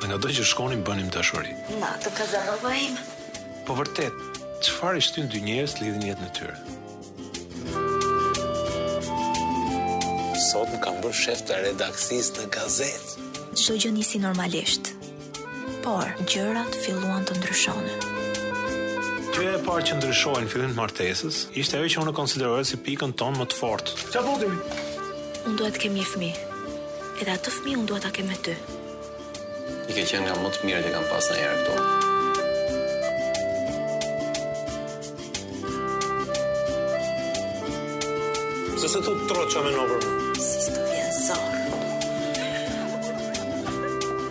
dhe 0.00 0.08
nga 0.10 0.18
dojnë 0.22 0.38
që 0.38 0.46
shkonim 0.52 0.82
bënim 0.86 1.10
të 1.12 1.22
ashori. 1.22 1.52
Na, 1.82 1.94
të 2.02 2.12
kazano 2.16 2.58
Po 3.66 3.74
vërtet, 3.74 4.14
qëfar 4.64 4.96
ishtë 4.96 5.14
ty 5.14 5.20
në 5.22 5.30
dy 5.34 5.40
njerës 5.46 5.72
të 5.76 5.80
jetë 6.08 6.22
në 6.22 6.30
tyre? 6.36 6.58
Sot 10.48 10.68
më 10.72 10.78
kam 10.80 10.96
bërë 11.04 11.18
shef 11.24 11.42
të 11.46 11.54
redaksis 11.66 12.32
në 12.36 12.44
gazet. 12.54 13.04
gjë 13.52 13.90
njësi 13.90 14.18
normalisht, 14.22 14.94
por 15.84 16.08
gjërat 16.32 16.72
filluan 16.84 17.24
të 17.26 17.36
ndryshonën. 17.38 18.27
Gjë 19.34 19.50
e 19.58 19.58
parë 19.62 19.82
që 19.88 19.96
ndryshoi 19.98 20.42
në 20.42 20.48
fillim 20.50 20.70
të 20.72 20.78
martesës 20.78 21.36
ishte 21.60 21.74
ajo 21.78 21.88
që 21.92 21.98
unë 22.00 22.12
konsideroja 22.16 22.64
si 22.68 22.76
pikën 22.84 23.10
tonë 23.20 23.36
më 23.42 23.46
të 23.50 23.54
fortë. 23.60 23.90
Çfarë 24.14 24.36
bëni? 24.42 24.58
Unë 25.48 25.56
duhet 25.60 25.74
të 25.76 25.80
kem 25.82 25.92
një 25.98 26.06
fëmijë. 26.12 26.38
Edhe 27.22 27.32
atë 27.34 27.48
fëmijë 27.58 27.76
unë 27.82 27.88
duhet 27.90 28.02
ta 28.06 28.10
kem 28.14 28.26
me 28.30 28.36
ty. 28.40 28.54
I 29.84 29.86
ke 29.92 30.02
qenë 30.10 30.24
nga 30.24 30.34
më 30.40 30.48
të 30.56 30.60
mirët 30.64 30.84
e 30.88 30.90
kam 30.96 31.06
pasë 31.12 31.28
në 31.32 31.36
herë 31.42 31.56
këto. 31.62 31.74
Se 38.80 38.88
se 38.94 39.00
të 39.04 39.12
trotë 39.30 39.50
që 39.52 39.56
a 39.60 39.62
në 39.64 39.70
obërë? 39.86 40.06
Se 40.42 40.58
së 40.66 40.70
të 40.76 40.82
vjenë 40.92 41.14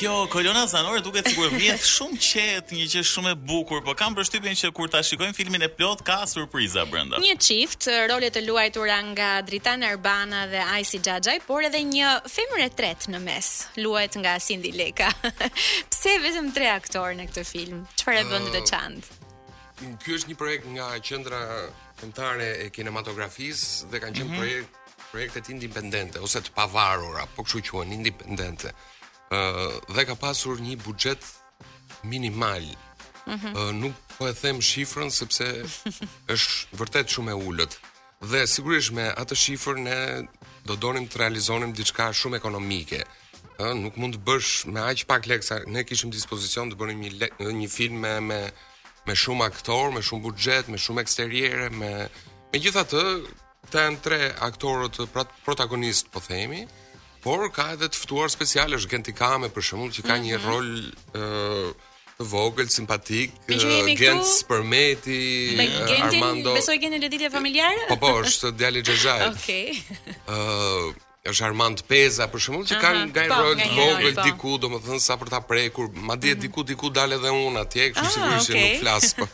kjo 0.00 0.26
kolona 0.32 0.62
zanore 0.72 1.00
duket 1.04 1.26
sikur 1.28 1.50
vjet 1.60 1.82
shumë 1.84 2.16
qet, 2.24 2.70
një 2.72 2.86
gjë 2.88 3.00
shumë 3.04 3.32
e 3.34 3.36
bukur, 3.36 3.82
po 3.84 3.92
kam 3.98 4.14
përshtypjen 4.16 4.54
që 4.56 4.68
kur 4.72 4.88
ta 4.88 5.02
shikojmë 5.04 5.34
filmin 5.36 5.64
e 5.66 5.66
plot 5.68 6.00
ka 6.06 6.22
surpriza 6.30 6.86
brenda. 6.88 7.18
Një 7.20 7.34
çift, 7.36 7.84
rolet 8.08 8.38
e 8.40 8.40
luajtura 8.46 8.96
nga 9.10 9.26
Dritan 9.44 9.82
Erbana 9.84 10.46
dhe 10.48 10.62
Aisi 10.72 11.02
Xhaxhaj, 11.04 11.42
por 11.44 11.66
edhe 11.68 11.82
një 11.84 12.14
femër 12.32 12.62
e 12.64 12.68
tretë 12.78 13.12
në 13.12 13.20
mes, 13.26 13.50
luajt 13.84 14.16
nga 14.22 14.32
Sindileka. 14.40 15.10
Leka. 15.12 15.48
Pse 15.92 16.14
vetëm 16.24 16.48
tre 16.56 16.70
aktorë 16.78 17.18
në 17.20 17.26
këtë 17.28 17.44
film? 17.44 17.82
Çfarë 18.00 18.22
e 18.22 18.28
bën 18.30 18.46
të 18.48 18.54
veçantë? 18.56 19.18
Uh, 19.20 19.98
ky 20.00 20.14
është 20.16 20.30
një 20.32 20.38
projekt 20.40 20.70
nga 20.78 20.86
qendra 21.10 21.42
kombëtare 22.00 22.46
e 22.64 22.70
kinematografisë 22.72 23.90
dhe 23.92 24.00
kanë 24.06 24.16
qenë 24.16 24.30
mm 24.30 24.32
-hmm. 24.32 24.40
projekt 24.44 24.76
projektet 25.10 25.48
independente 25.48 26.20
ose 26.20 26.38
të 26.40 26.50
pavarura, 26.54 27.26
po 27.36 27.42
kështu 27.42 27.66
quhen 27.74 27.92
independente 27.92 28.70
dhe 29.96 30.04
ka 30.06 30.14
pasur 30.16 30.58
një 30.66 30.76
buxhet 30.84 31.22
minimal. 32.12 32.64
Mm 33.26 33.38
-hmm. 33.38 33.72
nuk 33.82 33.94
po 34.16 34.24
e 34.28 34.32
them 34.42 34.58
shifrën 34.70 35.10
sepse 35.20 35.46
është 36.34 36.58
vërtet 36.80 37.06
shumë 37.14 37.30
e 37.32 37.36
ulët. 37.48 37.72
Dhe 38.30 38.40
sigurisht 38.54 38.92
me 38.98 39.04
atë 39.22 39.34
shifër 39.44 39.76
ne 39.88 39.98
do 40.68 40.74
donim 40.84 41.06
të 41.08 41.14
realizonim 41.22 41.72
diçka 41.78 42.04
shumë 42.20 42.36
ekonomike. 42.40 43.00
Ë, 43.62 43.66
nuk 43.82 43.94
mund 44.00 44.14
të 44.16 44.22
bësh 44.26 44.50
me 44.72 44.80
aq 44.90 45.00
pak 45.10 45.22
lekë 45.30 45.46
ne 45.74 45.80
kishim 45.88 46.10
dispozicion 46.10 46.66
të 46.70 46.76
bënim 46.80 46.98
një 47.04 47.10
një 47.60 47.68
film 47.76 47.96
me 48.04 48.14
me 48.30 48.40
me 49.06 49.14
shumë 49.22 49.42
aktor, 49.50 49.84
me 49.94 50.00
shumë 50.08 50.24
buxhet, 50.26 50.64
me 50.72 50.78
shumë 50.84 51.00
eksteriere, 51.04 51.66
me 51.80 51.90
megjithatë 52.52 53.02
të 53.70 53.76
janë 53.82 53.98
tre 54.06 54.20
aktorët 54.48 54.94
protagonist, 55.44 56.04
po 56.12 56.20
themi 56.30 56.62
por 57.24 57.42
ka 57.52 57.72
edhe 57.76 57.88
të 57.92 58.00
ftuar 58.02 58.30
speciale 58.32 58.76
është 58.80 58.90
Gentikame 58.94 59.50
për 59.52 59.66
shembull 59.70 59.92
që 59.96 60.04
ka 60.08 60.16
një 60.24 60.38
mhm. 60.38 60.48
rol 60.48 60.68
ë 61.12 61.70
të 62.20 62.26
vogël, 62.28 62.66
simpatik, 62.68 63.30
Gent 63.48 64.26
Spermeti, 64.28 65.22
Armando. 66.10 66.52
Besoj 66.52 66.76
Gent 66.82 66.92
në 66.98 67.08
lidhje 67.08 67.30
familjare? 67.32 67.86
Po 67.88 67.96
po, 68.02 68.10
është 68.26 68.50
djali 68.60 68.82
i 68.82 68.84
Xhezhait. 68.84 69.30
Okej. 69.30 69.78
ë 70.26 71.08
është 71.30 71.44
Armand 71.48 71.80
Peza 71.88 72.26
për 72.32 72.40
shembull 72.44 72.68
që 72.68 72.76
ka 72.80 72.90
po, 72.96 73.06
një 73.06 73.24
rol 73.32 73.56
të 73.56 73.70
vogël 73.74 74.14
po. 74.18 74.26
diku, 74.28 74.54
domethënë 74.60 75.00
sa 75.04 75.16
për 75.20 75.32
ta 75.32 75.40
prekur, 75.48 75.88
madje 75.96 76.34
mhm. 76.34 76.44
diku 76.44 76.66
diku 76.72 76.92
dal 76.92 77.16
edhe 77.16 77.32
unë 77.32 77.64
atje, 77.64 77.88
kështu 77.94 78.04
si 78.04 78.08
ah, 78.08 78.12
sigurisht 78.12 78.50
që 78.50 78.60
nuk 78.60 78.84
flas 78.84 79.10
po. 79.16 79.30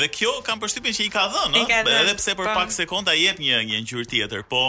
Dhe 0.00 0.06
kjo 0.14 0.34
kam 0.46 0.60
përshtypjen 0.62 0.96
që 0.98 1.06
i 1.06 1.10
ka 1.16 1.24
dhënë, 1.34 1.64
ëh, 1.64 1.90
edhe 2.04 2.14
pse 2.20 2.36
për 2.38 2.52
pak 2.60 2.76
sekonda 2.76 3.16
jep 3.16 3.40
një 3.42 3.64
një 3.72 3.80
ngjyrë 3.86 4.08
tjetër, 4.12 4.44
po 4.52 4.62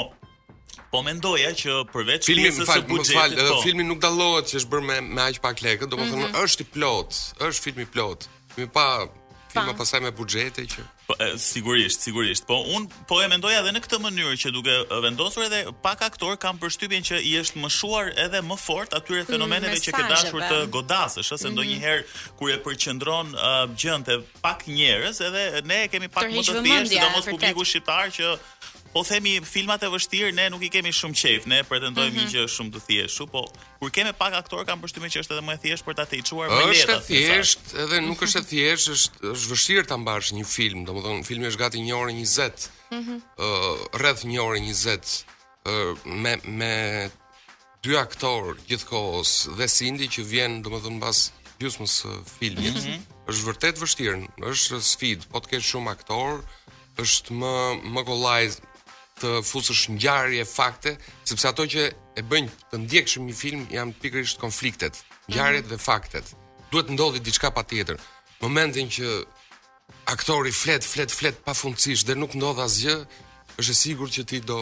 Po 0.92 1.00
mendoja 1.08 1.54
që 1.56 1.76
përveç 1.94 2.28
filmi, 2.28 2.50
pjesës 2.50 2.68
së 2.68 2.82
buxhetit, 2.90 3.16
Filmi, 3.16 3.40
edhe 3.40 3.48
po. 3.56 3.60
filmi 3.64 3.86
nuk 3.88 4.02
dallohet 4.04 4.50
që 4.52 4.60
është 4.60 4.72
bërë 4.74 4.88
me 4.90 4.98
me 5.16 5.24
aq 5.30 5.38
pak 5.46 5.62
lekë, 5.64 5.88
domethënë 5.92 6.26
mhm. 6.34 6.38
është 6.44 6.66
i 6.68 6.72
plot, 6.76 7.22
është 7.48 7.66
filmi 7.70 7.86
plot. 7.94 8.26
Mi 8.58 8.66
pa 8.76 8.86
filma 9.52 9.72
pasaj 9.80 10.02
me 10.04 10.10
buxhete 10.16 10.64
që 10.74 10.82
po, 11.10 11.16
e, 11.20 11.26
sigurisht, 11.40 12.04
sigurisht. 12.06 12.46
Po 12.48 12.58
un 12.76 12.86
po 13.08 13.18
e 13.24 13.28
mendoja 13.32 13.60
edhe 13.62 13.72
në 13.76 13.82
këtë 13.86 13.98
mënyrë 14.04 14.36
që 14.40 14.52
duke 14.56 14.76
vendosur 15.04 15.44
edhe 15.48 15.62
pak 15.84 16.04
aktor 16.08 16.36
kam 16.40 16.60
përshtypjen 16.60 17.04
që 17.10 17.20
i 17.28 17.34
është 17.42 17.64
mëshuar 17.64 18.12
edhe 18.26 18.40
më 18.48 18.58
fort 18.64 18.96
atyre 18.96 19.24
mm, 19.26 19.28
fenomeneve 19.32 19.76
mm, 19.78 19.82
që 19.88 19.96
ke 19.98 20.08
dashur 20.12 20.38
po. 20.40 20.46
të 20.48 20.60
godasësh, 20.76 21.32
ose 21.36 21.50
mm. 21.50 21.56
ndonjëherë 21.58 22.06
kur 22.40 22.54
e 22.54 22.58
përqendron 22.68 23.32
uh, 23.36 23.60
gjën 23.76 24.08
pak 24.48 24.68
njerëz, 24.72 25.20
edhe 25.30 25.66
ne 25.72 25.82
kemi 25.92 26.08
pak 26.18 26.32
më 26.32 26.46
të 26.48 26.56
thjeshtë, 26.68 26.92
sidomos 26.96 27.32
publiku 27.34 27.68
shqiptar 27.68 28.16
që 28.20 28.36
po 28.94 29.04
themi 29.08 29.40
filmat 29.46 29.82
e 29.88 29.90
vështirë 29.92 30.34
ne 30.36 30.46
nuk 30.52 30.64
i 30.68 30.70
kemi 30.74 30.92
shumë 30.96 31.16
qejf, 31.22 31.46
ne 31.50 31.60
pretendojmë 31.68 32.12
një 32.12 32.14
mm 32.14 32.26
-hmm. 32.26 32.34
gjë 32.34 32.54
shumë 32.56 32.72
të 32.76 32.82
thjeshtë, 32.88 33.28
po 33.34 33.44
kur 33.80 33.92
kemë 33.96 34.14
pak 34.20 34.34
aktor 34.42 34.66
kam 34.68 34.82
përshtymin 34.82 35.12
që 35.14 35.24
është 35.24 35.36
edhe 35.38 35.44
më 35.48 35.54
e 35.54 35.60
thjeshtë 35.64 35.86
për 35.88 35.96
ta 36.00 36.06
tejçuar 36.14 36.48
më 36.52 36.60
lehtë. 36.60 36.78
Është 36.78 36.96
thjesht, 37.08 37.10
thjesht 37.10 37.78
edhe 37.84 37.98
nuk 38.08 38.20
është 38.26 38.42
e 38.42 38.46
thjeshtë, 38.52 38.92
është 38.98 39.32
është 39.36 39.50
vështirë 39.54 39.86
ta 39.92 39.98
mbash 39.98 40.28
një 40.38 40.46
film, 40.56 40.80
domethënë 40.88 41.24
filmi 41.30 41.46
është 41.50 41.62
gati 41.64 41.78
1 41.80 41.96
orë 42.02 42.14
20. 42.20 42.20
Ëh, 42.22 42.64
mm 42.92 43.02
-hmm. 43.06 43.20
uh, 43.48 44.02
rreth 44.02 44.24
1 44.26 44.40
orë 44.48 44.60
20 44.68 45.06
uh, 45.06 45.94
me 46.24 46.34
me 46.60 46.74
dy 47.84 47.92
aktor 48.06 48.42
gjithkohës 48.68 49.32
dhe 49.58 49.68
Cindy 49.76 50.08
që 50.14 50.22
vjen 50.34 50.62
domethënë 50.66 51.00
pas 51.06 51.18
gjysmës 51.60 51.94
së 52.02 52.10
filmit. 52.40 52.76
Mm 52.78 52.84
-hmm. 52.86 53.00
Është 53.32 53.44
vërtet 53.50 53.76
vështirë, 53.84 54.20
është 54.52 54.76
sfidë, 54.92 55.24
po 55.32 55.38
të 55.40 55.48
kesh 55.50 55.68
shumë 55.72 55.92
aktor, 55.96 56.30
është 57.04 57.30
më 57.40 57.54
më 57.96 58.02
kollaj 58.10 58.44
të 59.22 59.42
fusësh 59.46 59.84
ngjarje 59.96 60.46
fakte, 60.50 60.96
sepse 61.30 61.50
ato 61.50 61.66
që 61.74 61.84
e 62.18 62.24
bëjnë 62.28 62.68
të 62.72 62.80
ndjekshëm 62.86 63.28
një 63.30 63.38
film 63.38 63.64
janë 63.76 63.96
pikërisht 64.02 64.40
konfliktet, 64.42 64.98
ngjarjet 65.30 65.66
mm 65.66 65.72
-hmm. 65.72 65.78
dhe 65.78 65.86
faktet. 65.90 66.34
Duhet 66.72 66.88
të 66.90 66.96
ndodhi 66.96 67.20
diçka 67.28 67.52
patjetër. 67.58 67.98
Momentin 68.42 68.88
që 68.96 69.08
aktori 70.16 70.52
flet, 70.62 70.84
flet, 70.94 71.12
flet 71.20 71.36
pafundësisht 71.46 72.08
dhe 72.08 72.16
nuk 72.18 72.32
ndodh 72.40 72.62
asgjë, 72.66 72.98
është 73.60 73.74
e 73.76 73.80
sigurt 73.84 74.12
që 74.18 74.24
ti 74.30 74.38
do 74.52 74.60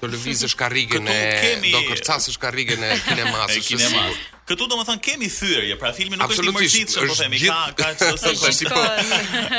do 0.00 0.06
lëvizësh 0.12 0.56
karrigen 0.60 1.04
e 1.08 1.20
kemi... 1.42 1.70
do 1.74 1.80
kërcasësh 1.90 2.38
karrigen 2.44 2.80
e 2.88 2.92
kinemasë. 3.08 3.58
e 3.58 3.66
kinemasë. 3.68 4.32
Këtu 4.44 4.66
do 4.68 4.76
më 4.76 4.84
thënë 4.84 5.00
kemi 5.04 5.28
thyrje, 5.32 5.76
pra 5.80 5.88
filmi 5.96 6.18
nuk 6.20 6.32
është 6.34 6.44
i 6.50 6.52
mërzitshëm, 6.52 7.06
po 7.08 7.14
themi 7.16 7.38
ka 7.40 7.56
ka 7.80 7.86
çështë 8.00 8.50
si 8.58 8.66
po. 8.68 8.80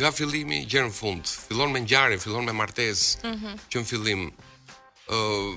Nga 0.00 0.10
fillimi 0.14 0.58
gjerë 0.70 0.90
në 0.90 0.94
fund, 0.98 1.22
fillon 1.48 1.72
me 1.72 1.80
ngjarje, 1.86 2.18
fillon 2.26 2.44
me 2.46 2.52
martesë, 2.56 3.22
mm 3.24 3.38
-hmm. 3.38 3.54
që 3.70 3.76
në 3.82 3.90
fillim 3.92 4.20
ë 4.26 4.36
uh, 5.16 5.54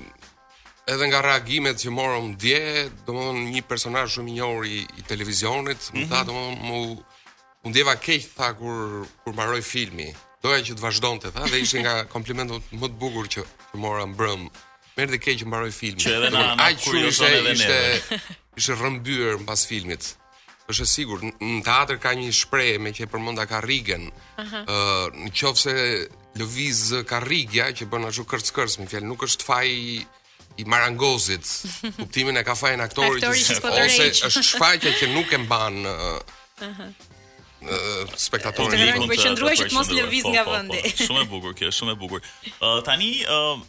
edhe 0.92 1.06
nga 1.10 1.20
reagimet 1.26 1.76
që 1.82 1.90
morëm 1.98 2.34
dje, 2.42 2.62
domthonë 3.08 3.48
një 3.56 3.62
personazh 3.66 4.10
shumë 4.14 4.30
i 4.30 4.36
njohur 4.38 4.64
i 4.66 5.02
televizionit, 5.10 5.80
mm 5.90 5.96
-hmm. 5.96 6.02
më 6.02 6.04
mhm. 6.06 6.58
tha 6.62 6.68
më 6.70 7.06
U 7.62 7.68
ndjeva 7.68 7.94
keq 8.00 8.24
tha 8.36 8.54
kur 8.58 9.06
kur 9.24 9.32
mbaroi 9.36 9.60
filmi. 9.64 10.08
Doja 10.40 10.62
që 10.64 10.76
të 10.76 10.80
vazhdonte 10.80 11.28
tha 11.36 11.44
dhe 11.50 11.58
ishte 11.60 11.82
nga 11.84 12.04
komplimentet 12.12 12.70
më 12.72 12.88
të 12.88 12.96
bukur 13.02 13.26
që 13.34 13.42
që 13.44 13.76
mora 13.82 14.06
mbrëm. 14.08 14.46
Merdi 14.96 15.18
keq 15.20 15.42
që 15.42 15.48
mbaroi 15.50 15.74
filmi. 15.76 16.00
Që 16.00 16.14
edhe 16.16 16.30
na 16.32 16.54
na 16.56 16.70
kurioze 16.80 17.28
jo 17.28 17.42
edhe 17.42 17.58
ne. 17.60 18.20
Ishte 18.58 18.76
rrëmbyer 18.80 19.36
mbas 19.44 19.66
filmit. 19.68 20.08
Është 20.72 20.86
sigurt 20.88 21.26
në 21.26 21.60
teatr 21.66 21.98
ka 22.00 22.14
një 22.16 22.30
shprehje 22.38 22.80
me 22.80 22.94
që 22.96 23.10
përmenda 23.12 23.44
ka 23.50 23.60
rigen. 23.66 24.08
Ëh 24.40 24.64
në 25.20 25.30
qoftë 25.36 25.62
se 25.64 25.76
lëviz 26.40 26.80
ka 27.10 27.20
rigja 27.26 27.68
që 27.76 27.90
bën 27.92 28.08
ashtu 28.08 28.24
kërc-kërc 28.32 28.80
me 28.80 28.88
fjalë 28.88 29.08
nuk 29.12 29.26
është 29.28 29.48
faji 29.50 30.00
i 30.56 30.64
marangozit. 30.64 31.44
Kuptimin 32.00 32.40
e 32.40 32.46
ka 32.48 32.56
fajin 32.56 32.80
aktorit 32.88 33.28
ose 33.28 33.60
është 33.60 34.48
shfaqja 34.54 34.96
që 35.00 35.12
nuk 35.12 35.36
e 35.36 35.44
mban 35.44 35.80
uh, 37.64 38.14
spektatorë 38.16 38.78
një 38.78 38.94
kontë... 38.98 39.18
që 39.18 39.34
që 39.40 39.68
të 39.72 39.76
mos 39.76 39.90
lëviz 39.94 40.28
nga 40.32 40.44
po, 40.44 40.56
po, 40.56 40.56
po. 40.56 40.56
vëndi. 40.56 40.94
shumë 41.04 41.22
e 41.22 41.28
bukur 41.34 41.54
kjo, 41.58 41.72
shumë 41.80 41.92
e 41.92 41.98
bukur. 42.00 42.24
Uh, 42.58 42.78
tani, 42.86 43.10
uh, 43.28 43.60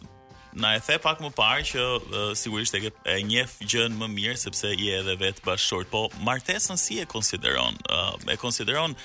na 0.54 0.74
e 0.76 0.82
the 0.84 0.98
pak 1.00 1.20
më 1.24 1.32
parë 1.36 1.66
që 1.72 1.82
uh, 1.82 2.32
sigurisht 2.36 2.76
e, 2.76 2.82
ket, 2.88 3.02
e 3.08 3.18
njef 3.24 3.58
gjën 3.64 3.96
më 3.98 4.10
mirë, 4.16 4.38
sepse 4.42 4.68
i 4.76 4.92
e 4.98 5.02
dhe 5.08 5.16
vetë 5.22 5.46
bashkë 5.48 5.86
po 5.92 6.06
martesën 6.28 6.80
si 6.80 7.00
e 7.04 7.08
konsideron? 7.08 7.78
Uh, 7.88 8.16
e 8.34 8.38
konsideron 8.38 8.96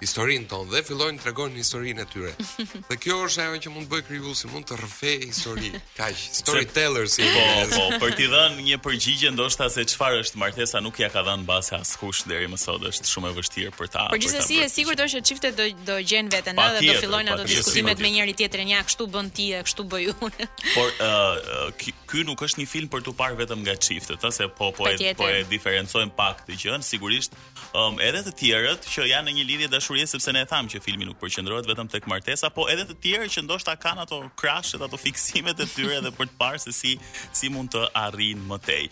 historinë 0.00 0.46
tonë 0.48 0.72
dhe 0.72 0.80
fillojnë 0.88 1.20
të 1.20 1.24
tregojnë 1.26 1.58
historinë 1.60 2.02
e 2.04 2.06
tyre. 2.10 2.30
dhe 2.90 2.96
kjo 3.02 3.18
është 3.26 3.44
ajo 3.44 3.58
që 3.66 3.72
mund 3.74 3.86
të 3.86 3.92
bëj 3.92 4.02
krijuesi, 4.08 4.48
mund 4.50 4.66
të 4.70 4.78
rrëfejë 4.80 5.26
histori, 5.28 5.70
kaq 5.98 6.22
storyteller 6.40 7.08
si 7.12 7.24
po, 7.24 7.42
po, 7.42 7.76
po, 7.76 8.00
për 8.04 8.14
t'i 8.16 8.28
dhënë 8.32 8.64
një 8.70 8.78
përgjigje 8.84 9.32
ndoshta 9.36 9.68
se 9.74 9.84
çfarë 9.92 10.22
është 10.24 10.40
martesa 10.40 10.82
nuk 10.84 11.00
ja 11.02 11.10
ka 11.12 11.22
dhënë 11.26 11.44
bazë 11.48 11.76
askush 11.80 12.24
deri 12.30 12.48
më 12.50 12.60
sot, 12.62 12.84
është 12.92 13.12
shumë 13.12 13.32
e 13.32 13.36
vështirë 13.40 13.74
për 13.76 13.92
ta. 13.94 14.06
Përgjithsesi 14.14 14.58
për... 14.60 14.64
e 14.64 14.70
sigurt 14.74 15.04
është 15.04 15.20
që 15.20 15.30
çiftet 15.30 15.60
do 15.60 15.68
do 15.90 15.98
gjen 16.10 16.32
veten 16.32 16.56
edhe 16.56 16.86
do 16.88 16.96
fillojnë 17.04 17.34
ato 17.36 17.46
diskutimet 17.50 18.00
me 18.02 18.14
njëri 18.16 18.34
tjetrin, 18.40 18.72
ja 18.72 18.80
kështu 18.88 19.08
bën 19.14 19.30
ti, 19.36 19.50
kështu 19.68 19.84
bëj 19.92 20.08
unë. 20.16 20.50
Por 20.76 20.88
ë 20.88 21.12
uh, 21.12 21.52
uh, 21.68 21.92
ky 22.08 22.24
nuk 22.26 22.40
është 22.42 22.62
një 22.64 22.68
film 22.70 22.88
për 22.90 23.04
të 23.06 23.14
parë 23.20 23.40
vetëm 23.44 23.60
nga 23.66 23.76
çiftet, 23.76 24.24
ëh, 24.24 24.32
se 24.32 24.48
po 24.48 24.70
po 24.74 24.88
e 24.88 25.12
po 25.18 25.28
e 25.28 25.42
diferencojmë 25.50 26.14
pak 26.18 26.44
të 26.48 26.56
gjën, 26.64 26.84
sigurisht, 26.84 27.36
ëm 27.76 27.96
um, 27.96 28.00
edhe 28.02 28.22
të 28.26 28.34
tjerët 28.40 28.88
që 28.90 29.06
janë 29.12 29.30
në 29.30 29.36
një 29.38 29.46
lidhje 29.50 29.68
dashur 29.72 29.89
dashurie 29.90 30.06
sepse 30.06 30.32
ne 30.32 30.40
e 30.40 30.46
tham 30.46 30.68
që 30.70 30.78
filmi 30.82 31.04
nuk 31.04 31.18
përqendrohet 31.20 31.66
vetëm 31.66 31.88
tek 31.90 32.06
martesa, 32.06 32.50
po 32.54 32.68
edhe 32.70 32.84
të 32.86 32.94
tjerë 33.02 33.28
që 33.32 33.42
ndoshta 33.42 33.74
kanë 33.76 34.02
ato 34.04 34.18
crashet, 34.38 34.82
ato 34.82 34.96
fiksimet 34.96 35.58
e 35.60 35.66
tyre 35.66 35.96
edhe 35.98 36.10
për 36.14 36.30
të 36.30 36.38
parë 36.38 36.60
se 36.62 36.72
si 36.74 36.92
si 37.32 37.48
mund 37.50 37.72
të 37.74 37.82
arrin 37.98 38.44
më 38.50 38.58
tej. 38.64 38.88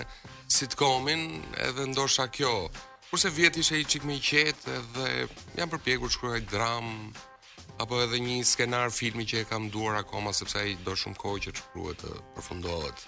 sitcomin, 0.50 1.22
edhe 1.68 1.86
ndosha 1.94 2.28
kjo. 2.28 2.70
Kurse 3.12 3.30
vjet 3.30 3.58
ishte 3.58 3.78
i 3.80 3.86
çik 3.92 4.04
më 4.04 4.14
i 4.18 4.22
qetë 4.32 4.74
dhe 4.96 5.28
jam 5.60 5.70
përpjekur 5.70 6.08
të 6.10 6.14
shkruaj 6.16 6.42
dram, 6.52 6.90
apo 7.80 8.00
edhe 8.04 8.20
një 8.24 8.38
skenar 8.48 8.92
filmi 8.94 9.26
që 9.28 9.42
e 9.44 9.48
kam 9.50 9.70
duar 9.72 9.98
akoma 10.02 10.32
sepse 10.34 10.60
ai 10.62 10.74
do 10.86 10.94
shumë 11.00 11.18
kohë 11.20 11.42
që 11.46 11.54
shkruhet 11.60 12.00
të 12.02 12.14
përfundohet 12.38 13.04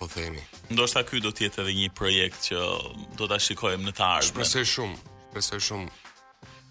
po 0.00 0.08
themi 0.10 0.42
ndoshta 0.74 1.02
ky 1.06 1.20
do 1.22 1.30
të 1.30 1.46
jetë 1.46 1.62
edhe 1.64 1.74
një 1.78 1.90
projekt 2.00 2.48
që 2.48 2.60
do 3.20 3.28
ta 3.30 3.38
shikojmë 3.46 3.86
në 3.90 3.94
të 4.00 4.04
ardhmen 4.08 4.28
shpresoj 4.32 4.64
shumë 4.72 5.16
shpresoj 5.28 5.60
shumë 5.68 5.96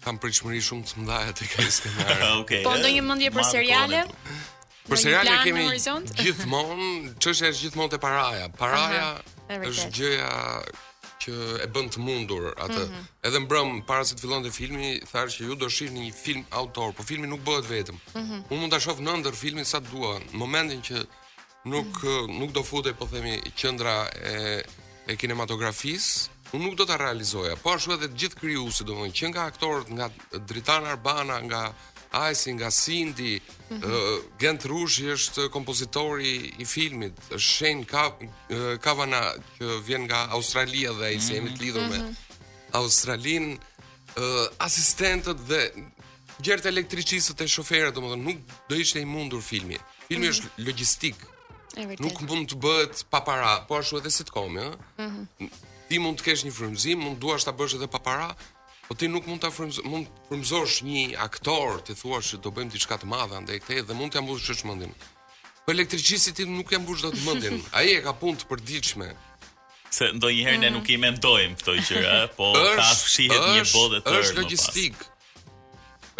kam 0.04 0.18
pritshmëri 0.20 0.60
shumë 0.68 0.90
të 0.90 1.06
mëdha 1.06 1.34
te 1.40 1.48
ky 1.52 1.66
skenar 1.78 2.26
okay, 2.42 2.62
po 2.66 2.74
ndonjë 2.80 3.04
mendje 3.08 3.32
për 3.38 3.48
seriale 3.56 4.04
Për 4.90 4.96
seriale 4.98 5.34
kemi 5.44 5.64
gjithmonë, 6.18 6.86
çështja 7.22 7.50
është 7.52 7.60
gjithmonë 7.66 7.92
te 7.92 7.98
paraja. 8.02 8.46
Paraja 8.58 9.04
është 9.68 9.84
gjëja 9.94 10.30
që 11.22 11.34
e 11.64 11.68
bën 11.74 11.88
të 11.94 12.00
mundur 12.02 12.48
atë. 12.56 12.78
Mm 12.78 12.90
-hmm. 12.94 13.08
Edhe 13.28 13.38
mbrëm 13.44 13.70
para 13.88 14.04
se 14.08 14.14
të 14.16 14.22
fillonte 14.24 14.50
filmi, 14.52 14.90
thashë 15.12 15.34
që 15.36 15.44
ju 15.48 15.54
do 15.62 15.68
shihni 15.76 16.06
një 16.08 16.14
film 16.24 16.44
autor, 16.60 16.92
po 16.96 17.02
filmi 17.10 17.26
nuk 17.28 17.44
bëhet 17.46 17.66
vetëm. 17.74 17.96
Mm 18.16 18.24
-hmm. 18.24 18.40
Unë 18.50 18.60
mund 18.60 18.72
ta 18.74 18.80
shoh 18.84 18.98
në 19.04 19.12
ndër 19.20 19.34
filmin 19.44 19.64
sa 19.72 19.78
dua, 19.90 20.14
në 20.32 20.36
momentin 20.42 20.80
që 20.88 20.98
nuk 21.72 21.88
mm 22.02 22.08
-hmm. 22.08 22.38
nuk 22.40 22.50
do 22.56 22.62
futej, 22.70 22.92
po 22.98 23.04
themi, 23.12 23.34
qendra 23.60 23.96
e 24.32 24.36
e 25.10 25.16
kinematografisë, 25.16 26.14
unë 26.54 26.62
nuk 26.66 26.74
do 26.78 26.84
ta 26.86 26.96
realizoja. 26.96 27.54
Po 27.62 27.68
ashtu 27.74 27.92
edhe 27.96 28.06
të 28.12 28.18
gjithë 28.20 28.38
krijuesit, 28.40 28.86
domethënë 28.86 29.16
që 29.18 29.24
nga 29.32 29.42
aktorët, 29.50 29.86
nga 29.96 30.06
Dritan 30.48 30.84
Arbana, 30.92 31.36
nga 31.48 31.60
Ajsi 32.12 32.52
nga 32.54 32.70
Cindy, 32.70 33.40
mm 33.70 33.76
-hmm. 33.76 33.84
uh, 33.84 34.24
Gent 34.38 34.64
Rushi 34.64 35.02
është 35.14 35.50
kompozitori 35.50 36.52
i 36.58 36.64
filmit, 36.64 37.12
Shane 37.38 37.84
Ka 37.84 38.06
uh, 38.08 38.78
Kavana 38.80 39.22
që 39.58 39.82
vjen 39.86 40.02
nga 40.08 40.26
Australia 40.30 40.92
dhe 40.92 41.04
ai 41.04 41.16
mm 41.16 41.20
-hmm. 41.22 41.56
të 41.56 41.60
lidhur 41.62 41.82
mm 41.82 41.90
-hmm. 41.90 41.90
me 41.90 42.04
mhm. 42.04 42.14
Australin, 42.80 43.58
uh, 44.16 44.24
asistentët 44.58 45.38
dhe 45.50 45.62
gjertë 46.42 46.68
elektricistët 46.68 47.40
e 47.44 47.48
shoferëve, 47.48 47.92
domethënë 47.92 48.24
nuk 48.28 48.38
do 48.68 48.74
ishte 48.74 48.98
i 49.00 49.04
mundur 49.14 49.42
filmi. 49.42 49.78
Filmi 50.08 50.26
mm 50.26 50.30
-hmm. 50.30 50.32
është 50.34 50.64
logjistik. 50.66 51.16
Nuk 52.06 52.16
mund 52.28 52.46
të 52.50 52.56
bëhet 52.64 52.94
pa 53.12 53.20
para, 53.28 53.50
po 53.68 53.72
ashtu 53.78 53.96
edhe 54.00 54.10
sitcomi, 54.18 54.58
ëh. 54.60 54.62
Ja? 54.98 55.06
Mm 55.06 55.28
-hmm. 55.40 55.48
Ti 55.88 55.94
mund 56.02 56.16
të 56.18 56.22
kesh 56.26 56.42
një 56.46 56.52
frymëzim, 56.58 56.98
mund 57.04 57.16
duash 57.22 57.44
ta 57.46 57.52
bësh 57.58 57.74
edhe 57.78 57.88
pa 57.94 57.98
para, 58.08 58.28
Po 58.90 58.96
ti 58.98 59.06
nuk 59.08 59.26
mund 59.30 59.38
ta 59.40 59.50
frymzosh, 59.54 59.84
mund 59.86 60.06
frymzosh 60.26 60.80
një 60.82 61.02
aktor, 61.22 61.76
të 61.86 61.94
thuash 62.00 62.32
do 62.42 62.50
bëjmë 62.56 62.72
diçka 62.74 62.96
të 62.98 63.06
madhe 63.12 63.36
andaj 63.38 63.60
këtij 63.62 63.84
dhe 63.86 63.94
mund 63.94 64.10
t'ia 64.10 64.22
mbushësh 64.26 64.50
shish 64.50 64.64
mendin. 64.66 64.90
Po 65.62 65.70
elektricisti 65.70 66.32
ti 66.34 66.46
nuk 66.50 66.72
ja 66.74 66.80
mbush 66.82 67.04
dot 67.04 67.14
mendin. 67.22 67.60
Ai 67.78 67.92
e 67.92 68.00
ka 68.02 68.10
punë 68.18 68.40
të 68.40 68.48
përditshme. 68.50 69.12
Se 69.94 70.08
ndonjëherë 70.18 70.58
ne 70.64 70.72
mm. 70.72 70.76
nuk 70.80 70.90
i 70.90 70.98
mendojmë 71.04 71.60
këto 71.60 71.76
gjëra, 71.86 72.16
po 72.38 72.50
ta 72.58 72.88
shihet 73.04 73.46
një 73.54 73.62
bodë 73.76 74.00
të 74.00 74.06
tërë. 74.08 74.24
Është 74.26 74.38
logjistik. 74.42 75.06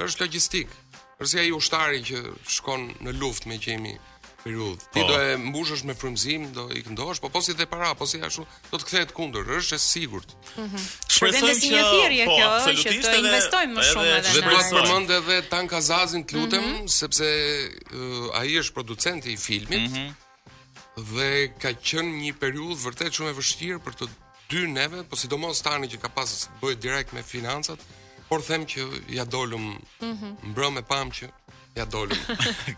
Është 0.06 0.22
logjistik. 0.28 0.78
Përse 1.18 1.42
ai 1.42 1.50
ushtari 1.59 2.04
që 2.06 2.22
shkon 2.59 2.87
në 3.02 3.18
luftë 3.18 3.50
me 3.50 3.59
që 3.64 3.74
jemi 3.74 3.96
periudhë. 4.44 4.87
Ti 4.94 5.03
po. 5.03 5.09
do 5.09 5.18
e 5.22 5.37
mbushësh 5.40 5.83
me 5.88 5.94
frymëzim, 5.96 6.46
do 6.57 6.66
i 6.76 6.83
këndosh, 6.87 7.20
po 7.22 7.31
po 7.35 7.42
si 7.44 7.55
dhe 7.59 7.66
para, 7.70 7.92
po 7.98 8.07
si 8.11 8.20
ashtu, 8.26 8.44
do 8.70 8.81
të 8.81 8.87
kthehet 8.88 9.12
kundër, 9.16 9.50
është 9.61 9.76
e 9.76 9.81
sigurt. 9.85 10.35
Ëh. 10.35 10.64
Mhm. 10.64 10.87
Shpresoj 11.16 11.53
që 11.61 12.24
po 12.31 12.38
absolutisht 12.46 13.09
të 13.09 13.14
investojmë 13.24 13.76
më 13.79 13.87
shumë 13.90 14.11
edhe. 14.14 14.35
Dhe 14.37 14.44
dua 14.48 14.62
të 14.62 14.72
përmend 14.79 15.14
edhe 15.18 15.38
Tan 15.53 15.70
Kazazin, 15.74 16.24
të 16.26 16.38
lutem, 16.38 16.64
mhm. 16.70 16.88
sepse 16.98 17.29
uh, 17.29 18.40
ai 18.40 18.57
është 18.62 18.76
producenti 18.79 19.35
i 19.35 19.38
filmit. 19.40 19.88
Ëh 19.88 19.90
mhm. 19.90 21.07
dhe 21.14 21.31
ka 21.62 21.74
qenë 21.76 22.16
një 22.24 22.35
periudhë 22.42 22.81
vërtet 22.87 23.12
shumë 23.18 23.33
e 23.35 23.38
vështirë 23.40 23.83
për 23.87 23.98
të 24.00 24.11
dy 24.50 24.64
neve, 24.66 25.05
po 25.07 25.16
sidomos 25.20 25.61
tani 25.62 25.87
që 25.92 26.00
ka 26.03 26.11
pasur 26.16 26.46
të 26.48 26.59
bëjë 26.64 26.81
direkt 26.83 27.12
me 27.14 27.22
financat, 27.22 27.83
por 28.31 28.42
them 28.46 28.62
që 28.70 28.85
ja 29.11 29.24
dolëm 29.26 29.64
mbrëmë 30.50 30.85
pamë 30.87 31.14
që 31.18 31.29
ja 31.76 31.87
dolën. 31.88 32.16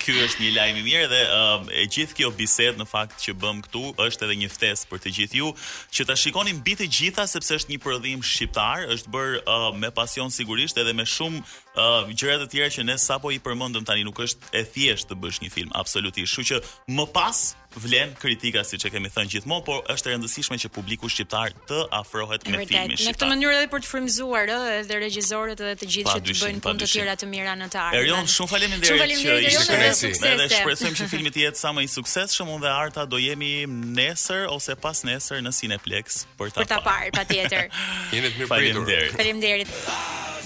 Ky 0.02 0.14
është 0.26 0.42
një 0.42 0.50
lajm 0.56 0.78
i 0.82 0.82
mirë 0.84 1.06
dhe 1.12 1.20
um, 1.36 1.64
e 1.80 1.86
gjithë 1.90 2.16
kjo 2.18 2.30
bisedë 2.36 2.76
në 2.82 2.86
fakt 2.90 3.22
që 3.24 3.34
bëm 3.40 3.62
këtu 3.64 3.84
është 4.04 4.26
edhe 4.26 4.36
një 4.42 4.50
ftesë 4.52 4.90
për 4.90 5.02
të 5.04 5.12
gjithë 5.16 5.38
ju 5.40 5.52
që 5.96 6.06
ta 6.10 6.16
shikoni 6.20 6.52
mbi 6.58 6.74
të 6.76 6.88
gjitha 6.98 7.24
sepse 7.30 7.56
është 7.62 7.72
një 7.72 7.80
prodhim 7.84 8.24
shqiptar, 8.28 8.84
është 8.92 9.12
bërë 9.14 9.40
uh, 9.46 9.68
me 9.80 9.88
pasion 9.96 10.32
sigurisht 10.34 10.80
edhe 10.82 10.92
me 10.98 11.08
shumë 11.08 11.40
uh, 11.76 12.08
gjëra 12.18 12.40
të 12.42 12.50
tjera 12.52 12.68
që 12.76 12.84
ne 12.90 12.96
sapo 13.00 13.30
i 13.32 13.38
përmendëm 13.42 13.86
tani 13.88 14.04
nuk 14.06 14.18
është 14.26 14.50
e 14.60 14.64
thjeshtë 14.68 15.12
të 15.12 15.20
bësh 15.24 15.38
një 15.46 15.50
film, 15.54 15.72
absolutisht. 15.76 16.32
Kështu 16.32 16.44
që 16.50 16.58
më 16.98 17.06
pas 17.14 17.44
vlen 17.80 18.10
kritika 18.20 18.60
siç 18.68 18.84
e 18.84 18.90
kemi 18.92 19.08
thënë 19.12 19.30
gjithmonë, 19.32 19.64
por 19.64 19.78
është 19.92 20.10
e 20.10 20.12
rëndësishme 20.12 20.58
që 20.60 20.68
publiku 20.74 21.08
shqiptar 21.08 21.54
të 21.70 21.78
afrohet 21.96 22.44
me 22.44 22.66
filmin 22.68 22.92
shqiptar. 22.92 23.06
Në 23.08 23.14
këtë 23.16 23.28
mënyrë 23.30 23.54
edhe 23.56 23.70
për 23.72 23.82
të 23.82 23.88
frymëzuar 23.88 24.52
ë 24.52 24.58
edhe 24.82 24.98
regjisorët 25.06 25.62
edhe 25.64 25.78
të 25.80 25.88
gjithë 25.94 26.16
që 26.18 26.26
të 26.26 26.36
bëjnë 26.42 26.62
punë 26.66 26.82
të 26.84 26.90
tjera 26.92 27.14
të 27.22 27.30
mira 27.32 27.54
në 27.62 27.70
të 27.72 27.80
ardhmen. 27.80 28.04
Erion, 28.04 28.28
shumë 28.28 28.52
faleminderit 28.52 29.16
që 29.22 29.38
ishe 29.48 29.80
këtu. 29.88 30.30
Edhe 30.34 30.50
shpresojmë 30.52 31.00
që 31.00 31.08
filmi 31.14 31.32
të 31.32 31.44
jetë 31.46 31.62
sa 31.64 31.72
më 31.76 31.86
i 31.86 31.90
suksesshëm 31.96 32.52
unë 32.58 32.66
dhe 32.66 32.76
Arta 32.76 33.06
do 33.08 33.16
jemi 33.24 33.52
nesër 33.72 34.52
ose 34.52 34.76
pas 34.84 35.00
nesër 35.08 35.40
në 35.46 35.54
Cineplex 35.56 36.20
për 36.38 36.52
ta 36.52 36.60
parë. 36.68 36.76
Për 36.76 36.86
parë 36.92 37.12
patjetër. 37.22 37.74
Jeni 38.12 38.34
të 38.34 38.42
mirëpritur. 38.42 38.84
Faleminderit. 38.84 39.14
Faleminderit. 39.16 40.40